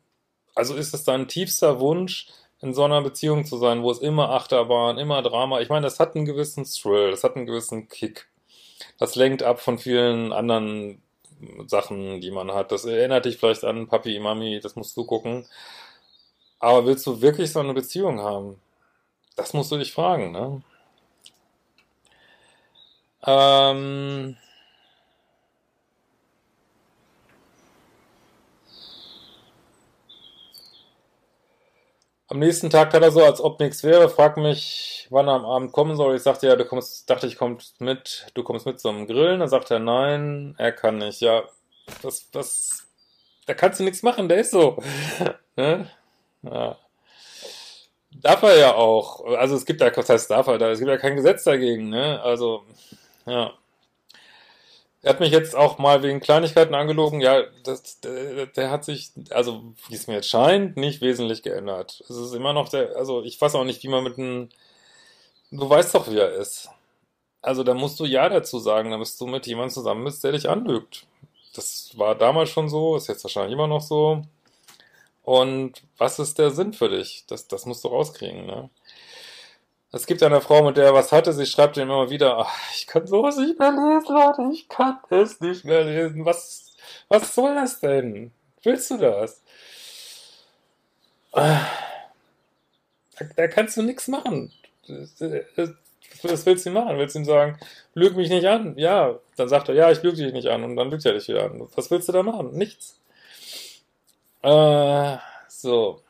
also 0.55 0.75
ist 0.75 0.93
es 0.93 1.03
dein 1.03 1.27
tiefster 1.27 1.79
Wunsch, 1.79 2.27
in 2.59 2.73
so 2.73 2.83
einer 2.83 3.01
Beziehung 3.01 3.45
zu 3.45 3.57
sein, 3.57 3.83
wo 3.83 3.91
es 3.91 3.99
immer 3.99 4.31
Achterbahn, 4.31 4.97
immer 4.97 5.21
Drama. 5.21 5.61
Ich 5.61 5.69
meine, 5.69 5.85
das 5.85 5.99
hat 5.99 6.15
einen 6.15 6.25
gewissen 6.25 6.65
Thrill, 6.65 7.11
das 7.11 7.23
hat 7.23 7.35
einen 7.35 7.45
gewissen 7.45 7.87
Kick. 7.87 8.27
Das 8.97 9.15
lenkt 9.15 9.43
ab 9.43 9.59
von 9.59 9.77
vielen 9.77 10.33
anderen 10.33 11.01
Sachen, 11.67 12.19
die 12.21 12.31
man 12.31 12.51
hat. 12.51 12.71
Das 12.71 12.85
erinnert 12.85 13.25
dich 13.25 13.37
vielleicht 13.37 13.63
an 13.63 13.87
Papi, 13.87 14.19
Mami, 14.19 14.59
das 14.59 14.75
musst 14.75 14.97
du 14.97 15.05
gucken. 15.05 15.45
Aber 16.59 16.85
willst 16.85 17.05
du 17.07 17.21
wirklich 17.21 17.51
so 17.51 17.59
eine 17.59 17.73
Beziehung 17.73 18.19
haben? 18.19 18.59
Das 19.35 19.53
musst 19.53 19.71
du 19.71 19.77
dich 19.77 19.93
fragen, 19.93 20.31
ne? 20.31 20.63
Ähm, 23.25 24.37
am 32.29 32.39
nächsten 32.39 32.69
Tag 32.69 32.93
hat 32.93 33.01
er 33.03 33.11
so, 33.11 33.23
als 33.23 33.41
ob 33.41 33.59
nichts 33.59 33.83
wäre, 33.83 34.09
fragt 34.09 34.37
mich, 34.37 35.07
wann 35.09 35.27
er 35.27 35.33
am 35.35 35.45
Abend 35.45 35.71
kommen 35.71 35.95
soll. 35.95 36.15
Ich 36.15 36.23
sagte, 36.23 36.47
ja, 36.47 36.55
du 36.55 36.65
kommst, 36.65 37.09
dachte 37.09 37.27
ich, 37.27 37.37
kommst 37.37 37.81
mit, 37.81 38.27
du 38.33 38.43
kommst 38.43 38.65
mit 38.65 38.79
zum 38.79 39.07
Grillen. 39.07 39.39
Dann 39.39 39.49
sagt 39.49 39.71
er, 39.71 39.79
nein, 39.79 40.55
er 40.57 40.71
kann 40.71 40.97
nicht. 40.97 41.21
Ja, 41.21 41.43
das, 42.01 42.29
das, 42.31 42.87
da 43.45 43.53
kannst 43.53 43.79
du 43.79 43.83
nichts 43.83 44.03
machen, 44.03 44.29
der 44.29 44.39
ist 44.39 44.51
so. 44.51 44.77
ne? 45.55 45.89
Ja. 46.51 46.77
Darf 48.21 48.43
er 48.43 48.57
ja 48.57 48.75
auch. 48.75 49.25
Also 49.25 49.55
es 49.55 49.65
gibt 49.65 49.81
ja, 49.81 49.95
was 49.95 50.09
heißt 50.09 50.29
darf 50.31 50.47
er 50.47 50.57
da? 50.57 50.71
Es 50.71 50.79
gibt 50.79 50.89
ja 50.89 50.97
kein 50.97 51.15
Gesetz 51.15 51.43
dagegen, 51.43 51.89
ne? 51.89 52.21
Also, 52.21 52.63
ja. 53.25 53.53
Er 55.03 55.13
hat 55.13 55.19
mich 55.19 55.31
jetzt 55.31 55.55
auch 55.55 55.77
mal 55.77 56.03
wegen 56.03 56.19
Kleinigkeiten 56.19 56.73
angelogen. 56.75 57.21
Ja, 57.21 57.43
das, 57.63 57.99
der, 58.01 58.47
der 58.47 58.71
hat 58.71 58.83
sich, 58.83 59.11
also 59.29 59.63
wie 59.87 59.95
es 59.95 60.07
mir 60.07 60.15
jetzt 60.15 60.29
scheint, 60.29 60.75
nicht 60.75 61.01
wesentlich 61.01 61.43
geändert. 61.43 62.03
Es 62.09 62.15
ist 62.17 62.33
immer 62.33 62.53
noch 62.53 62.69
der, 62.69 62.95
also 62.95 63.21
ich 63.23 63.39
weiß 63.39 63.55
auch 63.55 63.63
nicht, 63.63 63.83
wie 63.83 63.89
man 63.89 64.03
mit 64.03 64.17
einem, 64.17 64.49
du 65.51 65.69
weißt 65.69 65.95
doch, 65.95 66.09
wie 66.09 66.17
er 66.17 66.33
ist. 66.33 66.69
Also 67.41 67.63
da 67.63 67.73
musst 67.73 67.99
du 67.99 68.05
Ja 68.05 68.27
dazu 68.27 68.59
sagen, 68.59 68.91
da 68.91 68.97
bist 68.97 69.21
du 69.21 69.27
mit 69.27 69.47
jemandem 69.47 69.73
zusammen 69.73 70.03
bist, 70.03 70.23
der 70.23 70.33
dich 70.33 70.49
anlügt. 70.49 71.05
Das 71.55 71.91
war 71.97 72.15
damals 72.15 72.49
schon 72.49 72.67
so, 72.69 72.97
ist 72.97 73.07
jetzt 73.07 73.23
wahrscheinlich 73.23 73.53
immer 73.53 73.67
noch 73.67 73.81
so. 73.81 74.23
Und 75.27 75.83
was 75.97 76.19
ist 76.19 76.39
der 76.39 76.51
Sinn 76.51 76.71
für 76.71 76.87
dich? 76.87 77.25
Das, 77.27 77.49
das 77.49 77.65
musst 77.65 77.83
du 77.83 77.89
rauskriegen, 77.89 78.45
ne? 78.45 78.69
Es 79.91 80.05
gibt 80.05 80.23
eine 80.23 80.39
Frau, 80.39 80.63
mit 80.63 80.77
der 80.77 80.85
er 80.85 80.93
was 80.93 81.11
hatte, 81.11 81.33
sie 81.33 81.45
schreibt 81.45 81.75
ihm 81.75 81.83
immer 81.83 82.09
wieder, 82.09 82.37
ach, 82.37 82.71
ich 82.73 82.87
kann 82.87 83.05
sowas 83.05 83.35
nicht 83.35 83.59
mehr 83.59 83.71
lesen, 83.71 84.15
Leute, 84.15 84.49
ich 84.53 84.69
kann 84.69 84.99
es 85.09 85.41
nicht 85.41 85.65
mehr 85.65 85.83
lesen. 85.83 86.23
Was, 86.23 86.77
was 87.09 87.35
soll 87.35 87.55
das 87.55 87.81
denn? 87.81 88.31
Willst 88.63 88.89
du 88.89 88.97
das? 88.99 89.43
Da, 91.33 91.67
da 93.35 93.47
kannst 93.49 93.75
du 93.75 93.81
nichts 93.81 94.07
machen. 94.07 94.53
Was 94.87 96.45
willst 96.45 96.65
du 96.65 96.69
ihm 96.69 96.73
machen? 96.73 96.97
Willst 96.97 97.15
du 97.15 97.19
ihm 97.19 97.25
sagen, 97.25 97.59
lüg 97.95 98.15
mich 98.15 98.29
nicht 98.29 98.47
an? 98.47 98.77
Ja, 98.77 99.19
dann 99.35 99.49
sagt 99.49 99.67
er, 99.67 99.75
ja, 99.75 99.91
ich 99.91 100.01
lüge 100.03 100.23
dich 100.23 100.31
nicht 100.31 100.47
an 100.47 100.63
und 100.63 100.77
dann 100.77 100.89
lügt 100.89 101.05
er 101.05 101.15
dich 101.15 101.27
wieder 101.27 101.51
an. 101.51 101.67
Was 101.75 101.91
willst 101.91 102.07
du 102.07 102.13
da 102.13 102.23
machen? 102.23 102.51
Nichts. 102.53 102.97
Äh, 104.41 105.17
so. 105.47 106.01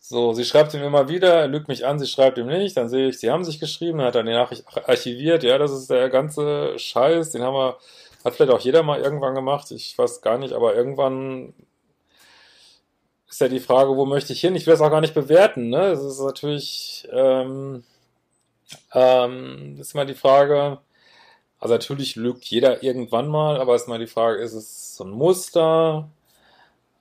So, 0.00 0.34
sie 0.34 0.44
schreibt 0.44 0.74
ihm 0.74 0.82
immer 0.82 1.08
wieder, 1.08 1.32
er 1.34 1.48
lügt 1.48 1.66
mich 1.66 1.86
an, 1.86 1.98
sie 1.98 2.06
schreibt 2.06 2.36
ihm 2.38 2.46
nicht, 2.46 2.76
dann 2.76 2.88
sehe 2.90 3.08
ich, 3.08 3.18
sie 3.18 3.30
haben 3.30 3.42
sich 3.42 3.58
geschrieben, 3.58 4.00
er 4.00 4.06
hat 4.08 4.14
dann 4.16 4.26
die 4.26 4.32
Nachricht 4.32 4.64
archiviert, 4.86 5.42
ja, 5.42 5.56
das 5.56 5.72
ist 5.72 5.88
der 5.88 6.10
ganze 6.10 6.78
Scheiß, 6.78 7.30
den 7.30 7.42
haben 7.42 7.54
wir, 7.54 7.78
hat 8.22 8.34
vielleicht 8.34 8.52
auch 8.52 8.60
jeder 8.60 8.82
mal 8.82 9.00
irgendwann 9.00 9.34
gemacht, 9.34 9.70
ich 9.70 9.96
weiß 9.96 10.20
gar 10.20 10.36
nicht, 10.38 10.52
aber 10.52 10.74
irgendwann 10.74 11.54
ist 13.28 13.40
ja 13.40 13.48
die 13.48 13.60
Frage, 13.60 13.96
wo 13.96 14.04
möchte 14.06 14.32
ich 14.32 14.40
hin? 14.40 14.54
Ich 14.54 14.66
will 14.66 14.72
das 14.72 14.80
auch 14.80 14.90
gar 14.90 15.00
nicht 15.00 15.14
bewerten, 15.14 15.68
ne? 15.68 15.90
Das 15.90 16.02
ist 16.04 16.20
natürlich, 16.20 17.08
ähm, 17.12 17.84
ähm, 18.92 19.76
ist 19.80 19.94
immer 19.94 20.04
die 20.06 20.14
Frage, 20.14 20.78
also 21.64 21.76
natürlich 21.76 22.14
lügt 22.16 22.44
jeder 22.44 22.82
irgendwann 22.82 23.26
mal, 23.26 23.58
aber 23.58 23.74
ist 23.74 23.88
mal 23.88 23.98
die 23.98 24.06
Frage, 24.06 24.42
ist 24.42 24.52
es 24.52 24.96
so 24.96 25.04
ein 25.04 25.10
Muster? 25.12 26.10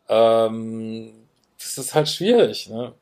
Ähm, 0.07 1.27
das 1.59 1.77
ist 1.77 1.93
halt 1.93 2.07
schwierig. 2.07 2.69
Ne? 2.69 2.93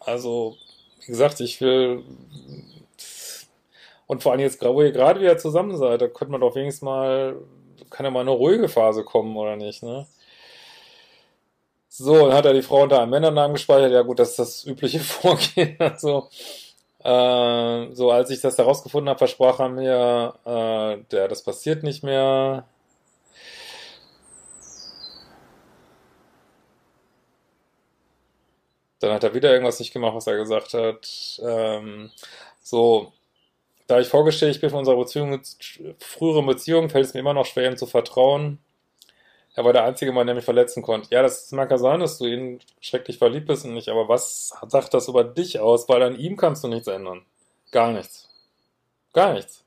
Also, 0.00 0.58
wie 1.00 1.06
gesagt, 1.06 1.40
ich 1.40 1.62
will. 1.62 2.04
Und 4.06 4.22
vor 4.22 4.32
allem 4.32 4.42
jetzt, 4.42 4.62
wo 4.62 4.82
ihr 4.82 4.92
gerade 4.92 5.20
wieder 5.22 5.38
zusammen 5.38 5.78
seid, 5.78 6.02
da 6.02 6.08
könnte 6.08 6.32
man 6.32 6.42
doch 6.42 6.54
wenigstens 6.54 6.82
mal. 6.82 7.36
Kann 7.88 8.04
ja 8.04 8.10
mal 8.10 8.20
eine 8.20 8.30
ruhige 8.32 8.68
Phase 8.68 9.02
kommen, 9.02 9.34
oder 9.34 9.56
nicht, 9.56 9.82
ne? 9.82 10.06
So, 11.88 12.26
dann 12.28 12.34
hat 12.36 12.44
er 12.44 12.52
die 12.52 12.62
Frau 12.62 12.82
unter 12.82 13.00
einem 13.00 13.12
Männernamen 13.12 13.54
gespeichert. 13.54 13.92
Ja, 13.92 14.02
gut, 14.02 14.18
das 14.18 14.30
ist 14.30 14.38
das 14.38 14.66
übliche 14.66 15.00
Vorgehen. 15.00 15.76
Also, 15.78 16.28
äh, 17.08 17.94
so, 17.94 18.10
als 18.10 18.30
ich 18.30 18.40
das 18.40 18.58
herausgefunden 18.58 19.08
habe, 19.08 19.18
versprach 19.18 19.60
er 19.60 19.68
mir, 19.70 20.34
äh, 20.44 21.04
der, 21.10 21.28
das 21.28 21.42
passiert 21.42 21.82
nicht 21.82 22.02
mehr. 22.04 22.66
Dann 29.00 29.12
hat 29.12 29.24
er 29.24 29.34
wieder 29.34 29.52
irgendwas 29.52 29.78
nicht 29.78 29.92
gemacht, 29.92 30.14
was 30.14 30.26
er 30.26 30.36
gesagt 30.36 30.74
hat. 30.74 31.40
Ähm, 31.42 32.10
so, 32.62 33.12
da 33.86 34.00
ich 34.00 34.08
vorgestellt 34.08 34.60
bin 34.60 34.70
von 34.70 34.80
unserer 34.80 34.96
Beziehung, 34.96 35.40
früheren 36.00 36.46
Beziehung, 36.46 36.90
fällt 36.90 37.06
es 37.06 37.14
mir 37.14 37.20
immer 37.20 37.34
noch 37.34 37.46
schwer, 37.46 37.70
ihm 37.70 37.76
zu 37.76 37.86
vertrauen. 37.86 38.58
Er 39.54 39.64
war 39.64 39.72
der 39.72 39.84
einzige 39.84 40.12
Mann, 40.12 40.26
der 40.26 40.36
mich 40.36 40.44
verletzen 40.44 40.82
konnte. 40.82 41.08
Ja, 41.10 41.22
das 41.22 41.50
mag 41.52 41.70
ja 41.70 41.78
sein, 41.78 42.00
dass 42.00 42.18
du 42.18 42.26
ihn 42.26 42.60
schrecklich 42.80 43.18
verliebt 43.18 43.46
bist 43.46 43.64
und 43.64 43.74
nicht, 43.74 43.88
aber 43.88 44.08
was 44.08 44.52
sagt 44.68 44.94
das 44.94 45.08
über 45.08 45.24
dich 45.24 45.58
aus? 45.58 45.88
Weil 45.88 46.02
an 46.02 46.18
ihm 46.18 46.36
kannst 46.36 46.62
du 46.62 46.68
nichts 46.68 46.86
ändern. 46.86 47.22
Gar 47.72 47.92
nichts. 47.92 48.28
Gar 49.12 49.34
nichts. 49.34 49.64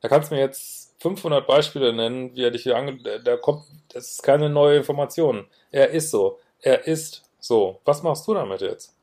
Da 0.00 0.08
kannst 0.08 0.30
du 0.30 0.34
mir 0.34 0.40
jetzt 0.40 1.00
500 1.00 1.46
Beispiele 1.46 1.92
nennen, 1.92 2.34
wie 2.34 2.44
er 2.44 2.50
dich 2.50 2.64
hier 2.64 2.76
ange... 2.76 2.98
Da 3.22 3.36
kommt... 3.36 3.64
Das 3.92 4.10
ist 4.10 4.22
keine 4.22 4.50
neue 4.50 4.78
Information. 4.78 5.46
Er 5.70 5.90
ist 5.90 6.10
so. 6.10 6.38
Er 6.60 6.86
ist 6.86 7.22
so, 7.38 7.80
was 7.84 8.02
machst 8.02 8.26
du 8.26 8.34
damit 8.34 8.60
jetzt? 8.60 8.94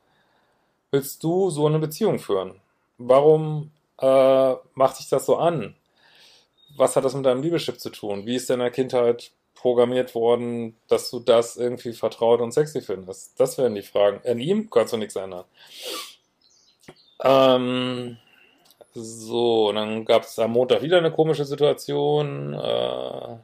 Willst 0.91 1.23
du 1.23 1.49
so 1.49 1.65
eine 1.67 1.79
Beziehung 1.79 2.19
führen? 2.19 2.59
Warum 2.97 3.71
äh, 3.99 4.53
macht 4.73 4.97
sich 4.97 5.09
das 5.09 5.25
so 5.25 5.37
an? 5.37 5.75
Was 6.77 6.96
hat 6.96 7.05
das 7.05 7.13
mit 7.13 7.25
deinem 7.25 7.41
Liebeschip 7.41 7.79
zu 7.79 7.89
tun? 7.89 8.25
Wie 8.25 8.36
ist 8.36 8.50
denn 8.50 8.55
in 8.55 8.65
der 8.65 8.72
Kindheit 8.72 9.32
programmiert 9.53 10.13
worden, 10.13 10.75
dass 10.88 11.10
du 11.10 11.20
das 11.20 11.58
irgendwie 11.58 11.94
vertraut 11.94 12.41
und 12.41 12.51
sexy 12.51 12.82
findest? 12.82 13.39
Das 13.39 13.58
wären 13.58 13.75
die 13.75 13.82
Fragen. 13.82 14.20
In 14.24 14.39
ihm 14.39 14.70
kannst 14.70 14.94
du 14.94 14.98
nichts 14.98 15.15
ändern. 15.15 15.46
Ähm, 17.24 18.17
so, 18.94 19.72
dann 19.72 20.05
gab 20.05 20.24
es 20.24 20.38
am 20.39 20.51
Montag 20.51 20.82
wieder 20.82 20.98
eine 20.98 21.12
komische 21.12 21.46
Situation. 21.46 22.53
Äh, 22.53 23.38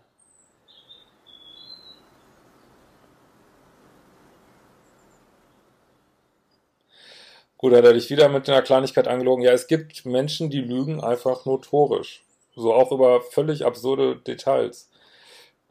Gut, 7.61 7.73
hat 7.75 7.85
er 7.85 7.93
dich 7.93 8.09
wieder 8.09 8.27
mit 8.27 8.49
einer 8.49 8.63
Kleinigkeit 8.63 9.07
angelogen. 9.07 9.43
Ja, 9.43 9.51
es 9.51 9.67
gibt 9.67 10.03
Menschen, 10.03 10.49
die 10.49 10.61
lügen 10.61 10.99
einfach 11.03 11.45
notorisch. 11.45 12.23
So 12.61 12.73
auch 12.73 12.91
über 12.91 13.21
völlig 13.21 13.65
absurde 13.65 14.17
Details. 14.17 14.89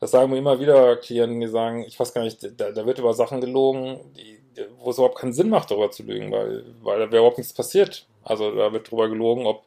Das 0.01 0.13
sagen 0.13 0.31
mir 0.31 0.39
immer 0.39 0.61
wieder 0.61 0.97
Klienten, 0.97 1.41
die 1.41 1.47
sagen, 1.47 1.85
ich 1.85 2.01
weiß 2.01 2.15
gar 2.15 2.25
nicht, 2.25 2.43
da, 2.59 2.71
da 2.73 2.87
wird 2.87 2.99
über 2.99 3.13
Sachen 3.13 3.41
gelogen, 3.41 4.01
die, 4.17 4.41
wo 4.79 4.91
es 4.91 4.97
überhaupt 4.97 5.19
keinen 5.19 5.35
Sinn 5.35 5.51
macht, 5.51 5.71
darüber 5.71 5.91
zu 5.91 6.03
lügen, 6.03 6.33
weil, 6.33 6.65
weil 6.83 6.99
da 6.99 7.11
wäre 7.11 7.19
überhaupt 7.19 7.39
nichts 7.39 7.53
passiert. 7.53 8.07
Also 8.25 8.51
da 8.55 8.73
wird 8.73 8.91
drüber 8.91 9.09
gelogen, 9.09 9.47
ob, 9.47 9.65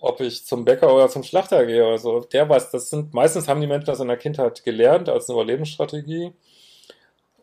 ob 0.00 0.20
ich 0.20 0.44
zum 0.44 0.64
Bäcker 0.64 0.92
oder 0.94 1.08
zum 1.08 1.22
Schlachter 1.22 1.64
gehe 1.64 1.86
oder. 1.86 2.26
Der 2.32 2.48
weiß, 2.48 2.70
das 2.72 2.90
sind, 2.90 3.14
meistens 3.14 3.48
haben 3.48 3.60
die 3.60 3.66
Menschen 3.68 3.86
das 3.86 4.00
in 4.00 4.08
der 4.08 4.16
Kindheit 4.16 4.64
gelernt 4.64 5.08
als 5.08 5.28
eine 5.28 5.36
Überlebensstrategie. 5.38 6.32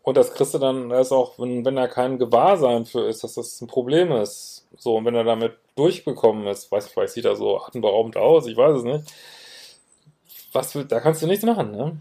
Und 0.04 0.18
das 0.18 0.34
kriegst 0.34 0.54
du 0.54 0.60
dann 0.60 0.92
erst 0.92 1.14
auch, 1.14 1.40
wenn, 1.40 1.64
wenn 1.64 1.78
da 1.78 1.88
kein 1.88 2.20
Gewahrsein 2.20 2.86
für 2.86 3.08
ist, 3.08 3.24
dass 3.24 3.36
das 3.36 3.62
ein 3.62 3.68
Problem 3.68 4.12
ist. 4.12 4.53
So, 4.78 4.98
und 4.98 5.06
wenn 5.06 5.16
er 5.16 5.24
damit 5.24 5.58
durchbekommen 5.76 6.48
ist, 6.48 6.72
weiß 6.72 6.88
ich, 6.88 6.92
vielleicht 6.92 7.14
sieht 7.14 7.26
er 7.26 7.36
so 7.36 7.60
atemberaubend 7.60 8.18
aus, 8.18 8.48
ich 8.48 8.58
weiß 8.58 8.78
es 8.78 8.84
nicht. 8.84 9.14
Was, 10.52 10.78
da 10.88 11.00
kannst 11.00 11.22
du 11.22 11.28
nichts 11.28 11.46
machen, 11.46 11.72
ne? 11.72 11.98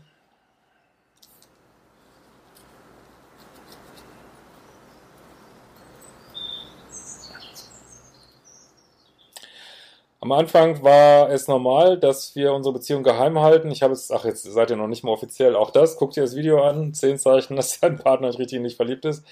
Am 10.23 10.31
Anfang 10.31 10.85
war 10.85 11.31
es 11.31 11.49
normal, 11.49 11.99
dass 11.99 12.37
wir 12.37 12.53
unsere 12.53 12.73
Beziehung 12.75 13.03
geheim 13.03 13.41
halten. 13.41 13.73
Ich 13.73 13.83
habe 13.83 13.93
es, 13.93 14.09
ach, 14.13 14.25
jetzt 14.25 14.45
seid 14.45 14.71
ihr 14.71 14.77
noch 14.77 14.87
nicht 14.87 15.03
mal 15.03 15.11
offiziell. 15.11 15.57
Auch 15.57 15.73
das, 15.73 15.97
guckt 15.97 16.17
ihr 16.17 16.23
das 16.23 16.37
Video 16.37 16.63
an. 16.63 16.95
Zehn 16.95 17.19
Zeichen, 17.19 17.57
dass 17.57 17.81
dein 17.81 17.97
Partner 17.97 18.39
richtig 18.39 18.61
nicht 18.61 18.77
verliebt 18.77 19.05
ist. 19.05 19.25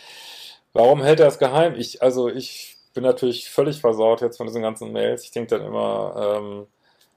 Warum 0.72 1.00
hält 1.00 1.20
er 1.20 1.28
es 1.28 1.38
geheim? 1.38 1.76
Ich, 1.76 2.02
also 2.02 2.28
ich 2.28 2.79
bin 3.00 3.08
natürlich 3.08 3.48
völlig 3.48 3.80
versaut 3.80 4.20
jetzt 4.20 4.36
von 4.36 4.46
diesen 4.46 4.60
ganzen 4.60 4.92
Mails. 4.92 5.24
Ich 5.24 5.30
denke 5.30 5.56
dann 5.56 5.66
immer, 5.66 6.36
ähm, 6.38 6.66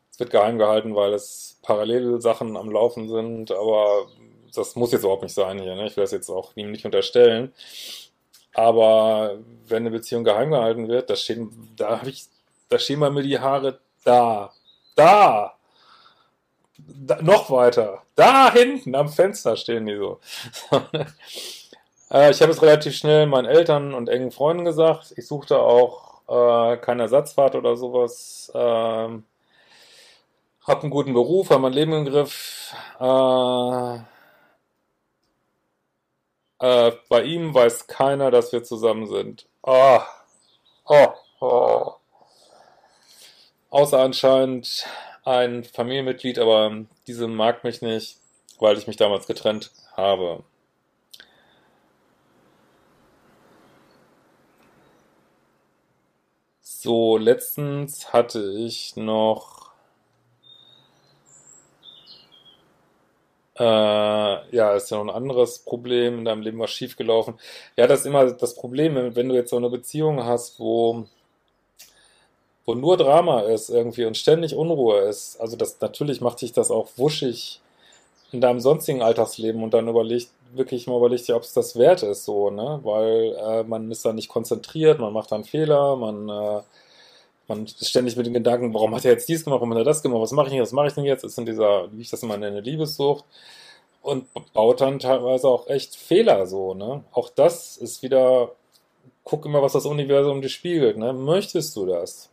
es 0.10 0.18
wird 0.18 0.30
geheim 0.30 0.58
gehalten, 0.58 0.96
weil 0.96 1.14
es 1.14 1.60
parallele 1.62 2.22
Sachen 2.22 2.56
am 2.56 2.72
Laufen 2.72 3.10
sind, 3.10 3.52
aber 3.52 4.08
das 4.56 4.78
muss 4.78 4.94
jetzt 4.94 5.02
überhaupt 5.02 5.24
nicht 5.24 5.36
sein 5.36 5.60
hier. 5.60 5.76
Ne? 5.76 5.88
Ich 5.88 5.98
will 5.98 6.06
das 6.06 6.12
jetzt 6.12 6.30
auch 6.30 6.56
ihm 6.56 6.72
nicht 6.72 6.86
unterstellen. 6.86 7.52
Aber 8.54 9.40
wenn 9.68 9.84
eine 9.84 9.92
Beziehung 9.92 10.24
geheim 10.24 10.52
gehalten 10.52 10.88
wird, 10.88 11.10
das 11.10 11.22
steht, 11.22 11.40
da 11.76 12.00
habe 12.00 12.10
ich 12.12 12.28
da 12.70 12.80
stehen 12.80 13.02
bei 13.02 13.10
mir 13.10 13.24
die 13.24 13.40
Haare 13.40 13.80
da. 14.06 14.54
Da. 14.96 15.58
da 16.78 17.22
noch 17.22 17.50
weiter. 17.50 18.04
Da 18.16 18.54
hinten 18.54 18.96
am 18.96 19.10
Fenster 19.10 19.58
stehen 19.58 19.86
die 19.86 19.98
so. 19.98 20.22
äh, 22.14 22.32
ich 22.32 22.42
habe 22.42 22.52
es 22.52 22.62
relativ 22.62 22.96
schnell 22.96 23.26
meinen 23.26 23.48
Eltern 23.48 23.94
und 23.94 24.10
engen 24.10 24.32
Freunden 24.32 24.66
gesagt. 24.66 25.14
Ich 25.18 25.28
suchte 25.28 25.60
auch 25.60 26.22
äh, 26.30 26.78
keinen 26.78 27.02
Ersatzfahrt 27.02 27.56
oder 27.56 27.76
sowas. 27.76 28.52
Ähm, 28.56 29.26
hab 30.66 30.82
einen 30.82 30.92
guten 30.92 31.14
Beruf, 31.14 31.50
habe 31.50 31.62
mein 31.62 31.74
Leben 31.74 31.94
im 31.94 32.06
Griff. 32.06 32.74
Äh, 33.00 33.96
äh, 36.60 36.92
bei 37.10 37.24
ihm 37.24 37.54
weiß 37.54 37.88
keiner, 37.88 38.32
dass 38.32 38.54
wir 38.54 38.64
zusammen 38.64 39.08
sind. 39.08 39.46
Oh, 39.64 40.00
oh, 40.86 41.08
oh 41.42 41.94
außer 43.74 44.00
anscheinend 44.00 44.86
ein 45.26 45.64
Familienmitglied, 45.64 46.38
aber 46.38 46.86
diese 47.08 47.28
mag 47.28 47.64
mich 47.64 47.82
nicht, 47.82 48.18
weil 48.60 48.78
ich 48.78 48.86
mich 48.88 48.98
damals 48.98 49.26
getrennt 49.26 49.72
habe. 49.98 50.44
So, 56.84 57.16
letztens 57.18 58.12
hatte 58.12 58.42
ich 58.58 58.98
noch 58.98 59.72
äh, 63.58 63.64
ja, 63.64 64.74
ist 64.76 64.92
ja 64.92 64.98
noch 64.98 65.06
ein 65.14 65.16
anderes 65.16 65.60
Problem 65.60 66.20
in 66.20 66.26
deinem 66.26 66.42
Leben 66.42 66.60
was 66.60 66.72
schiefgelaufen. 66.72 67.36
Ja, 67.78 67.88
das 67.88 68.02
ist 68.02 68.08
immer 68.08 68.30
das 68.34 68.56
Problem, 68.56 69.16
wenn 69.16 69.30
du 69.30 69.36
jetzt 69.36 69.52
so 69.52 69.58
eine 69.58 69.70
Beziehung 69.70 70.26
hast, 70.26 70.60
wo 70.60 71.06
wo 72.66 72.76
nur 72.76 72.98
Drama 72.98 73.42
ist 73.42 73.70
irgendwie 73.70 74.06
und 74.06 74.18
ständig 74.18 74.56
Unruhe 74.56 75.00
ist, 75.02 75.40
also 75.40 75.58
das 75.58 75.80
natürlich 75.82 76.22
macht 76.22 76.40
sich 76.40 76.54
das 76.54 76.72
auch 76.72 76.90
wuschig 76.98 77.60
in 78.32 78.42
deinem 78.42 78.60
sonstigen 78.62 79.02
Alltagsleben 79.02 79.64
und 79.64 79.74
dann 79.74 79.88
überlegt, 79.88 80.30
wirklich 80.56 80.88
mal 80.88 80.98
überlegt, 80.98 81.30
ob 81.32 81.44
es 81.44 81.54
das 81.54 81.76
wert 81.78 82.04
ist, 82.04 82.26
so, 82.26 82.50
ne? 82.50 82.80
Weil 82.84 83.36
äh, 83.36 83.64
man 83.64 83.92
ist 83.92 84.06
da 84.06 84.14
nicht 84.14 84.30
konzentriert, 84.30 85.00
man 85.00 85.14
macht 85.14 85.32
dann 85.32 85.44
Fehler, 85.44 85.96
man, 85.96 86.30
äh, 86.30 86.62
man 87.48 87.66
ist 87.66 87.90
ständig 87.90 88.16
mit 88.16 88.26
den 88.26 88.34
Gedanken, 88.34 88.74
warum 88.74 88.96
hat 88.96 89.06
er 89.06 89.12
jetzt 89.12 89.30
dies 89.30 89.44
gemacht, 89.44 89.62
warum 89.62 89.72
hat 89.72 89.80
er 89.80 89.84
das 89.84 90.02
gemacht, 90.04 90.22
was 90.22 90.32
mache 90.32 90.48
ich 90.48 90.54
denn, 90.54 90.62
was 90.62 90.72
mache 90.72 90.88
ich 90.88 90.94
denn 90.94 91.06
jetzt? 91.06 91.24
Ist 91.24 91.38
in 91.38 91.46
dieser, 91.46 91.92
wie 91.92 92.02
ich 92.02 92.10
das 92.10 92.24
immer 92.24 92.38
nenne, 92.38 92.62
Liebessucht 92.62 93.26
und 94.02 94.28
baut 94.54 94.82
dann 94.82 95.00
teilweise 95.00 95.48
auch 95.48 95.68
echt 95.68 95.96
Fehler 95.96 96.46
so, 96.48 96.74
ne? 96.74 97.04
Auch 97.14 97.30
das 97.30 97.78
ist 97.78 98.04
wieder, 98.04 98.52
guck 99.24 99.46
immer, 99.46 99.62
was 99.62 99.74
das 99.74 99.86
Universum 99.86 100.42
dir 100.42 100.50
spiegelt, 100.50 100.98
ne? 100.98 101.14
Möchtest 101.14 101.76
du 101.76 101.86
das? 101.86 102.30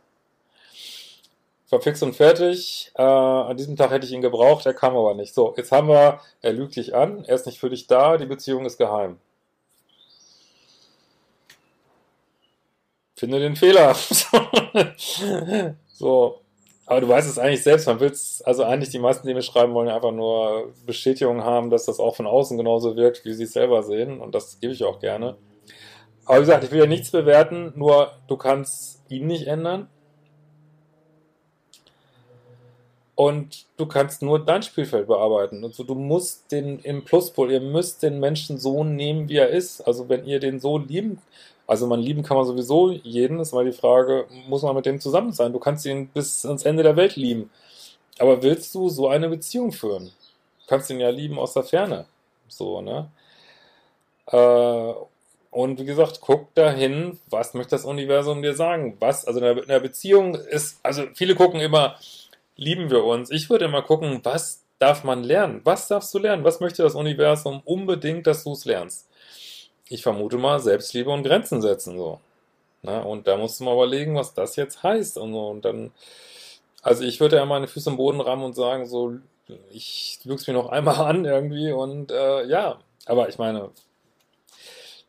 War 1.71 1.81
fix 1.81 2.01
und 2.03 2.15
fertig. 2.15 2.91
Äh, 2.95 3.01
an 3.01 3.57
diesem 3.57 3.75
Tag 3.75 3.91
hätte 3.91 4.05
ich 4.05 4.11
ihn 4.11 4.21
gebraucht, 4.21 4.65
er 4.65 4.73
kam 4.73 4.95
aber 4.95 5.13
nicht. 5.13 5.33
So, 5.33 5.53
jetzt 5.57 5.71
haben 5.71 5.87
wir, 5.87 6.19
er 6.41 6.53
lügt 6.53 6.75
dich 6.75 6.95
an, 6.95 7.23
er 7.25 7.35
ist 7.35 7.45
nicht 7.45 7.59
für 7.59 7.69
dich 7.69 7.87
da, 7.87 8.17
die 8.17 8.25
Beziehung 8.25 8.65
ist 8.65 8.77
geheim. 8.77 9.17
Finde 13.15 13.39
den 13.39 13.55
Fehler. 13.55 13.95
so, 15.87 16.41
aber 16.87 17.01
du 17.01 17.07
weißt 17.07 17.29
es 17.29 17.37
eigentlich 17.37 17.63
selbst, 17.63 17.85
man 17.87 17.99
will 17.99 18.09
es, 18.09 18.41
also 18.41 18.63
eigentlich 18.63 18.89
die 18.89 18.99
meisten, 18.99 19.27
die 19.27 19.33
mir 19.33 19.43
schreiben, 19.43 19.73
wollen 19.73 19.89
einfach 19.89 20.11
nur 20.11 20.73
Bestätigung 20.85 21.43
haben, 21.43 21.69
dass 21.69 21.85
das 21.85 21.99
auch 21.99 22.15
von 22.15 22.27
außen 22.27 22.57
genauso 22.57 22.95
wirkt, 22.95 23.23
wie 23.23 23.33
sie 23.33 23.43
es 23.43 23.53
selber 23.53 23.83
sehen 23.83 24.19
und 24.19 24.33
das 24.33 24.59
gebe 24.59 24.73
ich 24.73 24.83
auch 24.83 24.99
gerne. 24.99 25.37
Aber 26.25 26.37
wie 26.37 26.41
gesagt, 26.41 26.63
ich 26.63 26.71
will 26.71 26.79
ja 26.79 26.87
nichts 26.87 27.11
bewerten, 27.11 27.73
nur 27.75 28.11
du 28.27 28.37
kannst 28.37 29.03
ihn 29.09 29.27
nicht 29.27 29.47
ändern, 29.47 29.87
Und 33.21 33.65
du 33.77 33.85
kannst 33.85 34.23
nur 34.23 34.43
dein 34.43 34.63
Spielfeld 34.63 35.05
bearbeiten. 35.05 35.63
Also 35.63 35.83
du 35.83 35.93
musst 35.93 36.51
den 36.51 36.79
im 36.79 37.05
Pluspol, 37.05 37.51
ihr 37.51 37.61
müsst 37.61 38.01
den 38.01 38.19
Menschen 38.19 38.57
so 38.57 38.83
nehmen, 38.83 39.29
wie 39.29 39.37
er 39.37 39.49
ist. 39.49 39.81
Also 39.81 40.09
wenn 40.09 40.25
ihr 40.25 40.39
den 40.39 40.59
so 40.59 40.79
lieben, 40.79 41.21
also 41.67 41.85
man 41.85 41.99
lieben 41.99 42.23
kann 42.23 42.35
man 42.35 42.47
sowieso 42.47 42.89
jeden, 42.89 43.39
ist 43.39 43.53
mal 43.53 43.63
die 43.63 43.73
Frage, 43.73 44.25
muss 44.47 44.63
man 44.63 44.75
mit 44.75 44.87
dem 44.87 44.99
zusammen 44.99 45.33
sein? 45.33 45.53
Du 45.53 45.59
kannst 45.59 45.85
ihn 45.85 46.07
bis 46.07 46.47
ans 46.47 46.63
Ende 46.63 46.81
der 46.81 46.95
Welt 46.95 47.15
lieben. 47.15 47.51
Aber 48.17 48.41
willst 48.41 48.73
du 48.73 48.89
so 48.89 49.07
eine 49.07 49.29
Beziehung 49.29 49.71
führen? 49.71 50.05
Du 50.05 50.67
kannst 50.67 50.89
ihn 50.89 50.99
ja 50.99 51.11
lieben 51.11 51.37
aus 51.37 51.53
der 51.53 51.63
Ferne. 51.63 52.05
So, 52.47 52.81
ne? 52.81 53.07
Äh, 54.31 54.93
und 55.51 55.79
wie 55.79 55.85
gesagt, 55.85 56.21
guck 56.21 56.51
dahin, 56.55 57.19
was 57.29 57.53
möchte 57.53 57.75
das 57.75 57.85
Universum 57.85 58.41
dir 58.41 58.55
sagen? 58.55 58.97
Was, 58.99 59.25
also 59.25 59.39
in 59.45 59.67
der 59.67 59.79
Beziehung 59.79 60.33
ist, 60.33 60.79
also 60.81 61.03
viele 61.13 61.35
gucken 61.35 61.59
immer, 61.59 61.97
lieben 62.55 62.89
wir 62.89 63.03
uns. 63.03 63.31
Ich 63.31 63.49
würde 63.49 63.67
mal 63.67 63.81
gucken, 63.81 64.19
was 64.23 64.63
darf 64.79 65.03
man 65.03 65.23
lernen? 65.23 65.61
Was 65.63 65.87
darfst 65.87 66.13
du 66.13 66.19
lernen? 66.19 66.43
Was 66.43 66.59
möchte 66.59 66.83
das 66.83 66.95
Universum 66.95 67.61
unbedingt, 67.65 68.27
dass 68.27 68.43
du 68.43 68.53
es 68.53 68.65
lernst? 68.65 69.07
Ich 69.89 70.03
vermute 70.03 70.37
mal 70.37 70.59
Selbstliebe 70.59 71.09
und 71.11 71.23
Grenzen 71.23 71.61
setzen 71.61 71.97
so. 71.97 72.19
Na, 72.83 73.01
und 73.01 73.27
da 73.27 73.37
musst 73.37 73.59
du 73.59 73.63
mal 73.63 73.73
überlegen, 73.73 74.15
was 74.15 74.33
das 74.33 74.55
jetzt 74.55 74.81
heißt 74.83 75.17
und 75.17 75.33
so. 75.33 75.49
Und 75.49 75.65
dann, 75.65 75.91
also 76.81 77.03
ich 77.03 77.19
würde 77.19 77.35
ja 77.35 77.45
meine 77.45 77.67
Füße 77.67 77.89
im 77.89 77.97
Boden 77.97 78.21
rammen 78.21 78.43
und 78.43 78.55
sagen, 78.55 78.87
so, 78.87 79.13
ich 79.69 80.19
lüg's 80.23 80.47
mir 80.47 80.53
noch 80.53 80.69
einmal 80.69 80.95
an 80.95 81.25
irgendwie 81.25 81.71
und 81.71 82.11
äh, 82.11 82.45
ja, 82.45 82.79
aber 83.05 83.29
ich 83.29 83.37
meine, 83.37 83.69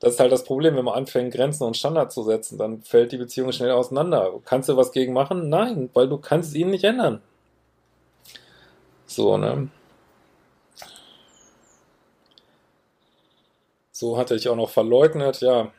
das 0.00 0.14
ist 0.14 0.20
halt 0.20 0.32
das 0.32 0.44
Problem, 0.44 0.76
wenn 0.76 0.84
man 0.84 0.94
anfängt, 0.94 1.32
Grenzen 1.32 1.64
und 1.64 1.76
Standards 1.76 2.14
zu 2.14 2.24
setzen, 2.24 2.58
dann 2.58 2.82
fällt 2.82 3.12
die 3.12 3.18
Beziehung 3.18 3.52
schnell 3.52 3.70
auseinander. 3.70 4.32
Kannst 4.44 4.68
du 4.68 4.76
was 4.76 4.90
gegen 4.90 5.12
machen? 5.12 5.48
Nein, 5.48 5.90
weil 5.94 6.08
du 6.08 6.18
kannst 6.18 6.54
ihn 6.56 6.70
nicht 6.70 6.84
ändern. 6.84 7.22
So, 9.14 9.36
ne? 9.36 9.68
So 13.92 14.16
hatte 14.16 14.34
ich 14.34 14.48
auch 14.48 14.56
noch 14.56 14.70
verleugnet, 14.70 15.40
ja. 15.42 15.70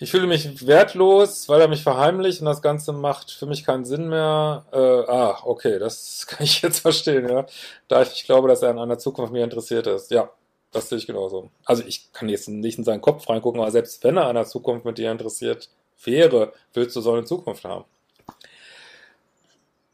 Ich 0.00 0.12
fühle 0.12 0.28
mich 0.28 0.64
wertlos, 0.66 1.48
weil 1.48 1.60
er 1.60 1.66
mich 1.66 1.82
verheimlicht 1.82 2.40
und 2.40 2.46
das 2.46 2.62
Ganze 2.62 2.92
macht 2.92 3.32
für 3.32 3.46
mich 3.46 3.64
keinen 3.64 3.84
Sinn 3.84 4.08
mehr. 4.08 4.64
Äh, 4.72 4.78
ah, 4.78 5.40
okay, 5.44 5.80
das 5.80 6.26
kann 6.28 6.44
ich 6.44 6.62
jetzt 6.62 6.78
verstehen, 6.80 7.28
ja. 7.28 7.46
Da 7.88 8.02
ich 8.02 8.24
glaube, 8.24 8.46
dass 8.46 8.62
er 8.62 8.70
an 8.70 8.78
einer 8.78 8.98
Zukunft 8.98 9.32
mir 9.32 9.42
interessiert 9.42 9.88
ist. 9.88 10.12
Ja, 10.12 10.30
das 10.70 10.88
sehe 10.88 10.98
ich 10.98 11.06
genauso. 11.08 11.50
Also 11.64 11.82
ich 11.84 12.12
kann 12.12 12.28
jetzt 12.28 12.48
nicht 12.48 12.78
in 12.78 12.84
seinen 12.84 13.00
Kopf 13.00 13.28
reingucken, 13.28 13.60
aber 13.60 13.72
selbst 13.72 14.04
wenn 14.04 14.16
er 14.16 14.24
an 14.24 14.36
einer 14.36 14.46
Zukunft 14.46 14.84
mit 14.84 14.98
dir 14.98 15.10
interessiert 15.10 15.68
wäre, 16.04 16.52
willst 16.74 16.94
du 16.94 17.00
so 17.00 17.12
eine 17.12 17.24
Zukunft 17.24 17.64
haben. 17.64 17.84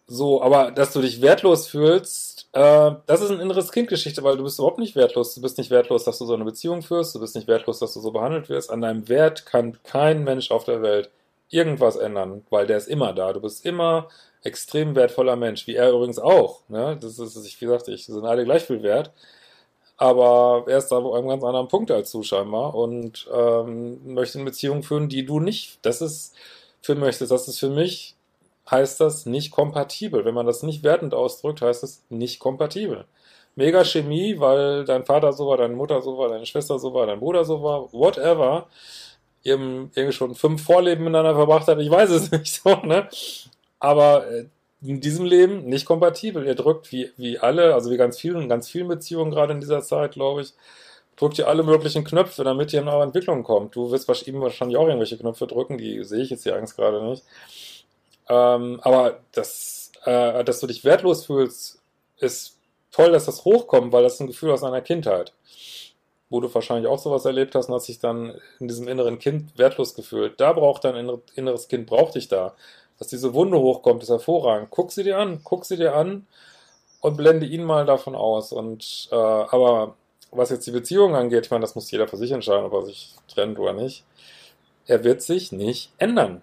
So, 0.06 0.42
aber 0.42 0.70
dass 0.70 0.92
du 0.92 1.00
dich 1.00 1.22
wertlos 1.22 1.66
fühlst, 1.66 2.48
äh, 2.52 2.92
das 3.06 3.22
ist 3.22 3.30
ein 3.30 3.40
inneres 3.40 3.72
Kindgeschichte, 3.72 4.22
weil 4.22 4.36
du 4.36 4.44
bist 4.44 4.58
überhaupt 4.58 4.78
nicht 4.78 4.96
wertlos. 4.96 5.34
Du 5.34 5.40
bist 5.40 5.56
nicht 5.56 5.70
wertlos, 5.70 6.04
dass 6.04 6.18
du 6.18 6.26
so 6.26 6.34
eine 6.34 6.44
Beziehung 6.44 6.82
führst. 6.82 7.14
Du 7.14 7.20
bist 7.20 7.34
nicht 7.34 7.48
wertlos, 7.48 7.78
dass 7.78 7.94
du 7.94 8.00
so 8.00 8.10
behandelt 8.12 8.48
wirst. 8.50 8.70
An 8.70 8.82
deinem 8.82 9.08
Wert 9.08 9.46
kann 9.46 9.78
kein 9.82 10.22
Mensch 10.24 10.50
auf 10.50 10.64
der 10.64 10.82
Welt 10.82 11.10
irgendwas 11.48 11.96
ändern, 11.96 12.44
weil 12.50 12.66
der 12.66 12.76
ist 12.76 12.88
immer 12.88 13.12
da. 13.14 13.32
Du 13.32 13.40
bist 13.40 13.64
immer 13.64 14.08
extrem 14.42 14.94
wertvoller 14.94 15.36
Mensch, 15.36 15.66
wie 15.66 15.74
er 15.74 15.90
übrigens 15.90 16.18
auch. 16.18 16.60
Ne? 16.68 16.98
Das 17.00 17.18
ist, 17.18 17.60
wie 17.60 17.64
gesagt, 17.64 17.88
ich 17.88 18.06
sind 18.06 18.24
alle 18.26 18.44
gleich 18.44 18.64
viel 18.64 18.82
wert. 18.82 19.10
Aber 19.96 20.64
er 20.66 20.78
ist 20.78 20.88
da 20.88 20.96
auf 20.98 21.14
einem 21.14 21.28
ganz 21.28 21.44
anderen 21.44 21.68
Punkt 21.68 21.90
als 21.90 22.10
du 22.10 22.22
scheinbar 22.22 22.74
und 22.74 23.28
ähm, 23.32 24.14
möchte 24.14 24.38
eine 24.38 24.46
Beziehung 24.46 24.82
führen, 24.82 25.08
die 25.08 25.24
du 25.24 25.40
nicht, 25.40 25.78
das 25.82 26.02
ist 26.02 26.34
für 26.82 26.96
möchtest. 26.96 27.30
Das 27.30 27.48
ist 27.48 27.60
für 27.60 27.70
mich 27.70 28.13
heißt 28.70 29.00
das 29.00 29.26
nicht 29.26 29.50
kompatibel. 29.50 30.24
Wenn 30.24 30.34
man 30.34 30.46
das 30.46 30.62
nicht 30.62 30.82
wertend 30.82 31.14
ausdrückt, 31.14 31.62
heißt 31.62 31.84
es 31.84 32.04
nicht 32.08 32.38
kompatibel. 32.38 33.04
Mega 33.56 33.84
Chemie, 33.84 34.40
weil 34.40 34.84
dein 34.84 35.04
Vater 35.04 35.32
so 35.32 35.46
war, 35.46 35.56
deine 35.56 35.74
Mutter 35.76 36.02
so 36.02 36.18
war, 36.18 36.28
deine 36.28 36.46
Schwester 36.46 36.78
so 36.78 36.92
war, 36.94 37.06
dein 37.06 37.20
Bruder 37.20 37.44
so 37.44 37.62
war, 37.62 37.92
whatever. 37.92 38.66
Ihr 39.42 39.54
irgendwie 39.54 40.12
schon 40.12 40.34
fünf 40.34 40.64
Vorleben 40.64 41.04
miteinander 41.04 41.34
verbracht 41.34 41.68
hat, 41.68 41.78
ich 41.78 41.90
weiß 41.90 42.10
es 42.10 42.30
nicht 42.32 42.52
so, 42.62 42.76
ne? 42.76 43.08
Aber 43.78 44.26
äh, 44.30 44.46
in 44.84 45.00
diesem 45.00 45.24
Leben 45.24 45.64
nicht 45.64 45.86
kompatibel. 45.86 46.46
Ihr 46.46 46.54
drückt 46.54 46.92
wie, 46.92 47.10
wie 47.16 47.38
alle, 47.38 47.74
also 47.74 47.90
wie 47.90 47.96
ganz 47.96 48.18
vielen, 48.18 48.48
ganz 48.48 48.68
vielen 48.68 48.88
Beziehungen 48.88 49.30
gerade 49.30 49.54
in 49.54 49.60
dieser 49.60 49.82
Zeit, 49.82 50.12
glaube 50.12 50.42
ich, 50.42 50.52
drückt 51.16 51.38
ihr 51.38 51.48
alle 51.48 51.62
möglichen 51.62 52.04
Knöpfe, 52.04 52.44
damit 52.44 52.72
ihr 52.72 52.80
in 52.80 52.88
eure 52.88 53.04
Entwicklung 53.04 53.44
kommt. 53.44 53.76
Du 53.76 53.90
wirst 53.90 54.08
wahrscheinlich 54.08 54.76
auch 54.76 54.86
irgendwelche 54.86 55.18
Knöpfe 55.18 55.46
drücken, 55.46 55.78
die 55.78 56.04
sehe 56.04 56.22
ich 56.22 56.30
jetzt 56.30 56.42
hier 56.42 56.56
eigentlich 56.56 56.76
gerade 56.76 57.02
nicht. 57.08 57.22
Ähm, 58.28 58.80
aber 58.82 59.20
das, 59.32 59.92
äh, 60.04 60.44
dass 60.44 60.60
du 60.60 60.66
dich 60.66 60.84
wertlos 60.84 61.26
fühlst, 61.26 61.80
ist 62.18 62.58
toll, 62.90 63.12
dass 63.12 63.26
das 63.26 63.44
hochkommt, 63.44 63.92
weil 63.92 64.02
das 64.02 64.14
ist 64.14 64.20
ein 64.20 64.26
Gefühl 64.26 64.50
aus 64.50 64.64
einer 64.64 64.80
Kindheit. 64.80 65.32
Wo 66.30 66.40
du 66.40 66.52
wahrscheinlich 66.52 66.88
auch 66.88 66.98
sowas 66.98 67.24
erlebt 67.24 67.54
hast 67.54 67.68
und 67.68 67.74
hast 67.74 67.88
dich 67.88 67.98
dann 67.98 68.34
in 68.58 68.68
diesem 68.68 68.88
inneren 68.88 69.18
Kind 69.18 69.56
wertlos 69.58 69.94
gefühlt. 69.94 70.40
Da 70.40 70.52
braucht 70.52 70.84
dein 70.84 70.96
inneres 71.34 71.68
Kind, 71.68 71.86
braucht 71.86 72.14
dich 72.14 72.28
da. 72.28 72.54
Dass 72.98 73.08
diese 73.08 73.34
Wunde 73.34 73.58
hochkommt, 73.58 74.02
ist 74.02 74.08
hervorragend. 74.08 74.68
Guck 74.70 74.90
sie 74.92 75.04
dir 75.04 75.18
an, 75.18 75.40
guck 75.44 75.64
sie 75.64 75.76
dir 75.76 75.94
an 75.94 76.26
und 77.00 77.16
blende 77.16 77.46
ihn 77.46 77.64
mal 77.64 77.84
davon 77.84 78.14
aus. 78.14 78.52
Und 78.52 79.08
äh, 79.12 79.16
aber 79.16 79.96
was 80.30 80.50
jetzt 80.50 80.66
die 80.66 80.70
Beziehung 80.70 81.14
angeht, 81.14 81.46
ich 81.46 81.50
meine, 81.50 81.62
das 81.62 81.74
muss 81.74 81.90
jeder 81.90 82.08
für 82.08 82.16
sich 82.16 82.32
entscheiden, 82.32 82.64
ob 82.64 82.72
er 82.72 82.82
sich 82.82 83.14
trennt 83.28 83.58
oder 83.58 83.72
nicht. 83.72 84.04
Er 84.86 85.04
wird 85.04 85.22
sich 85.22 85.52
nicht 85.52 85.92
ändern. 85.98 86.42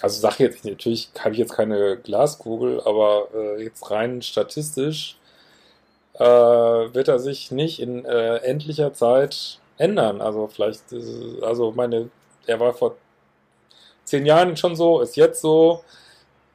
Also 0.00 0.20
sage 0.20 0.44
jetzt, 0.44 0.64
natürlich 0.64 1.10
habe 1.18 1.32
ich 1.32 1.38
jetzt 1.38 1.54
keine 1.54 1.96
Glaskugel, 1.96 2.80
aber 2.82 3.28
äh, 3.34 3.64
jetzt 3.64 3.90
rein 3.90 4.22
statistisch 4.22 5.16
äh, 6.14 6.24
wird 6.24 7.08
er 7.08 7.18
sich 7.18 7.50
nicht 7.50 7.80
in 7.80 8.04
äh, 8.04 8.36
endlicher 8.38 8.92
Zeit 8.92 9.58
ändern. 9.76 10.20
Also 10.20 10.46
vielleicht, 10.48 10.92
äh, 10.92 11.42
also 11.42 11.72
meine, 11.72 12.10
er 12.46 12.60
war 12.60 12.74
vor 12.74 12.96
zehn 14.04 14.24
Jahren 14.26 14.56
schon 14.56 14.76
so, 14.76 15.00
ist 15.00 15.16
jetzt 15.16 15.40
so, 15.40 15.84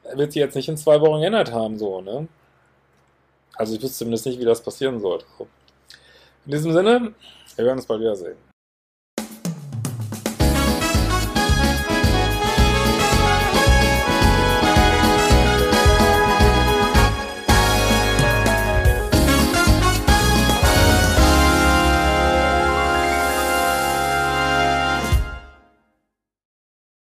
er 0.04 0.18
wird 0.18 0.32
sich 0.32 0.40
jetzt 0.40 0.54
nicht 0.56 0.68
in 0.68 0.76
zwei 0.76 1.00
Wochen 1.00 1.20
geändert 1.20 1.52
haben, 1.52 1.78
so, 1.78 2.00
ne? 2.00 2.28
Also 3.56 3.74
ich 3.74 3.82
wüsste 3.82 3.98
zumindest 3.98 4.26
nicht, 4.26 4.40
wie 4.40 4.44
das 4.44 4.62
passieren 4.62 5.00
sollte. 5.00 5.26
In 6.46 6.52
diesem 6.52 6.72
Sinne, 6.72 7.14
wir 7.56 7.64
werden 7.64 7.78
uns 7.78 7.86
bald 7.86 8.00
wiedersehen. 8.00 8.36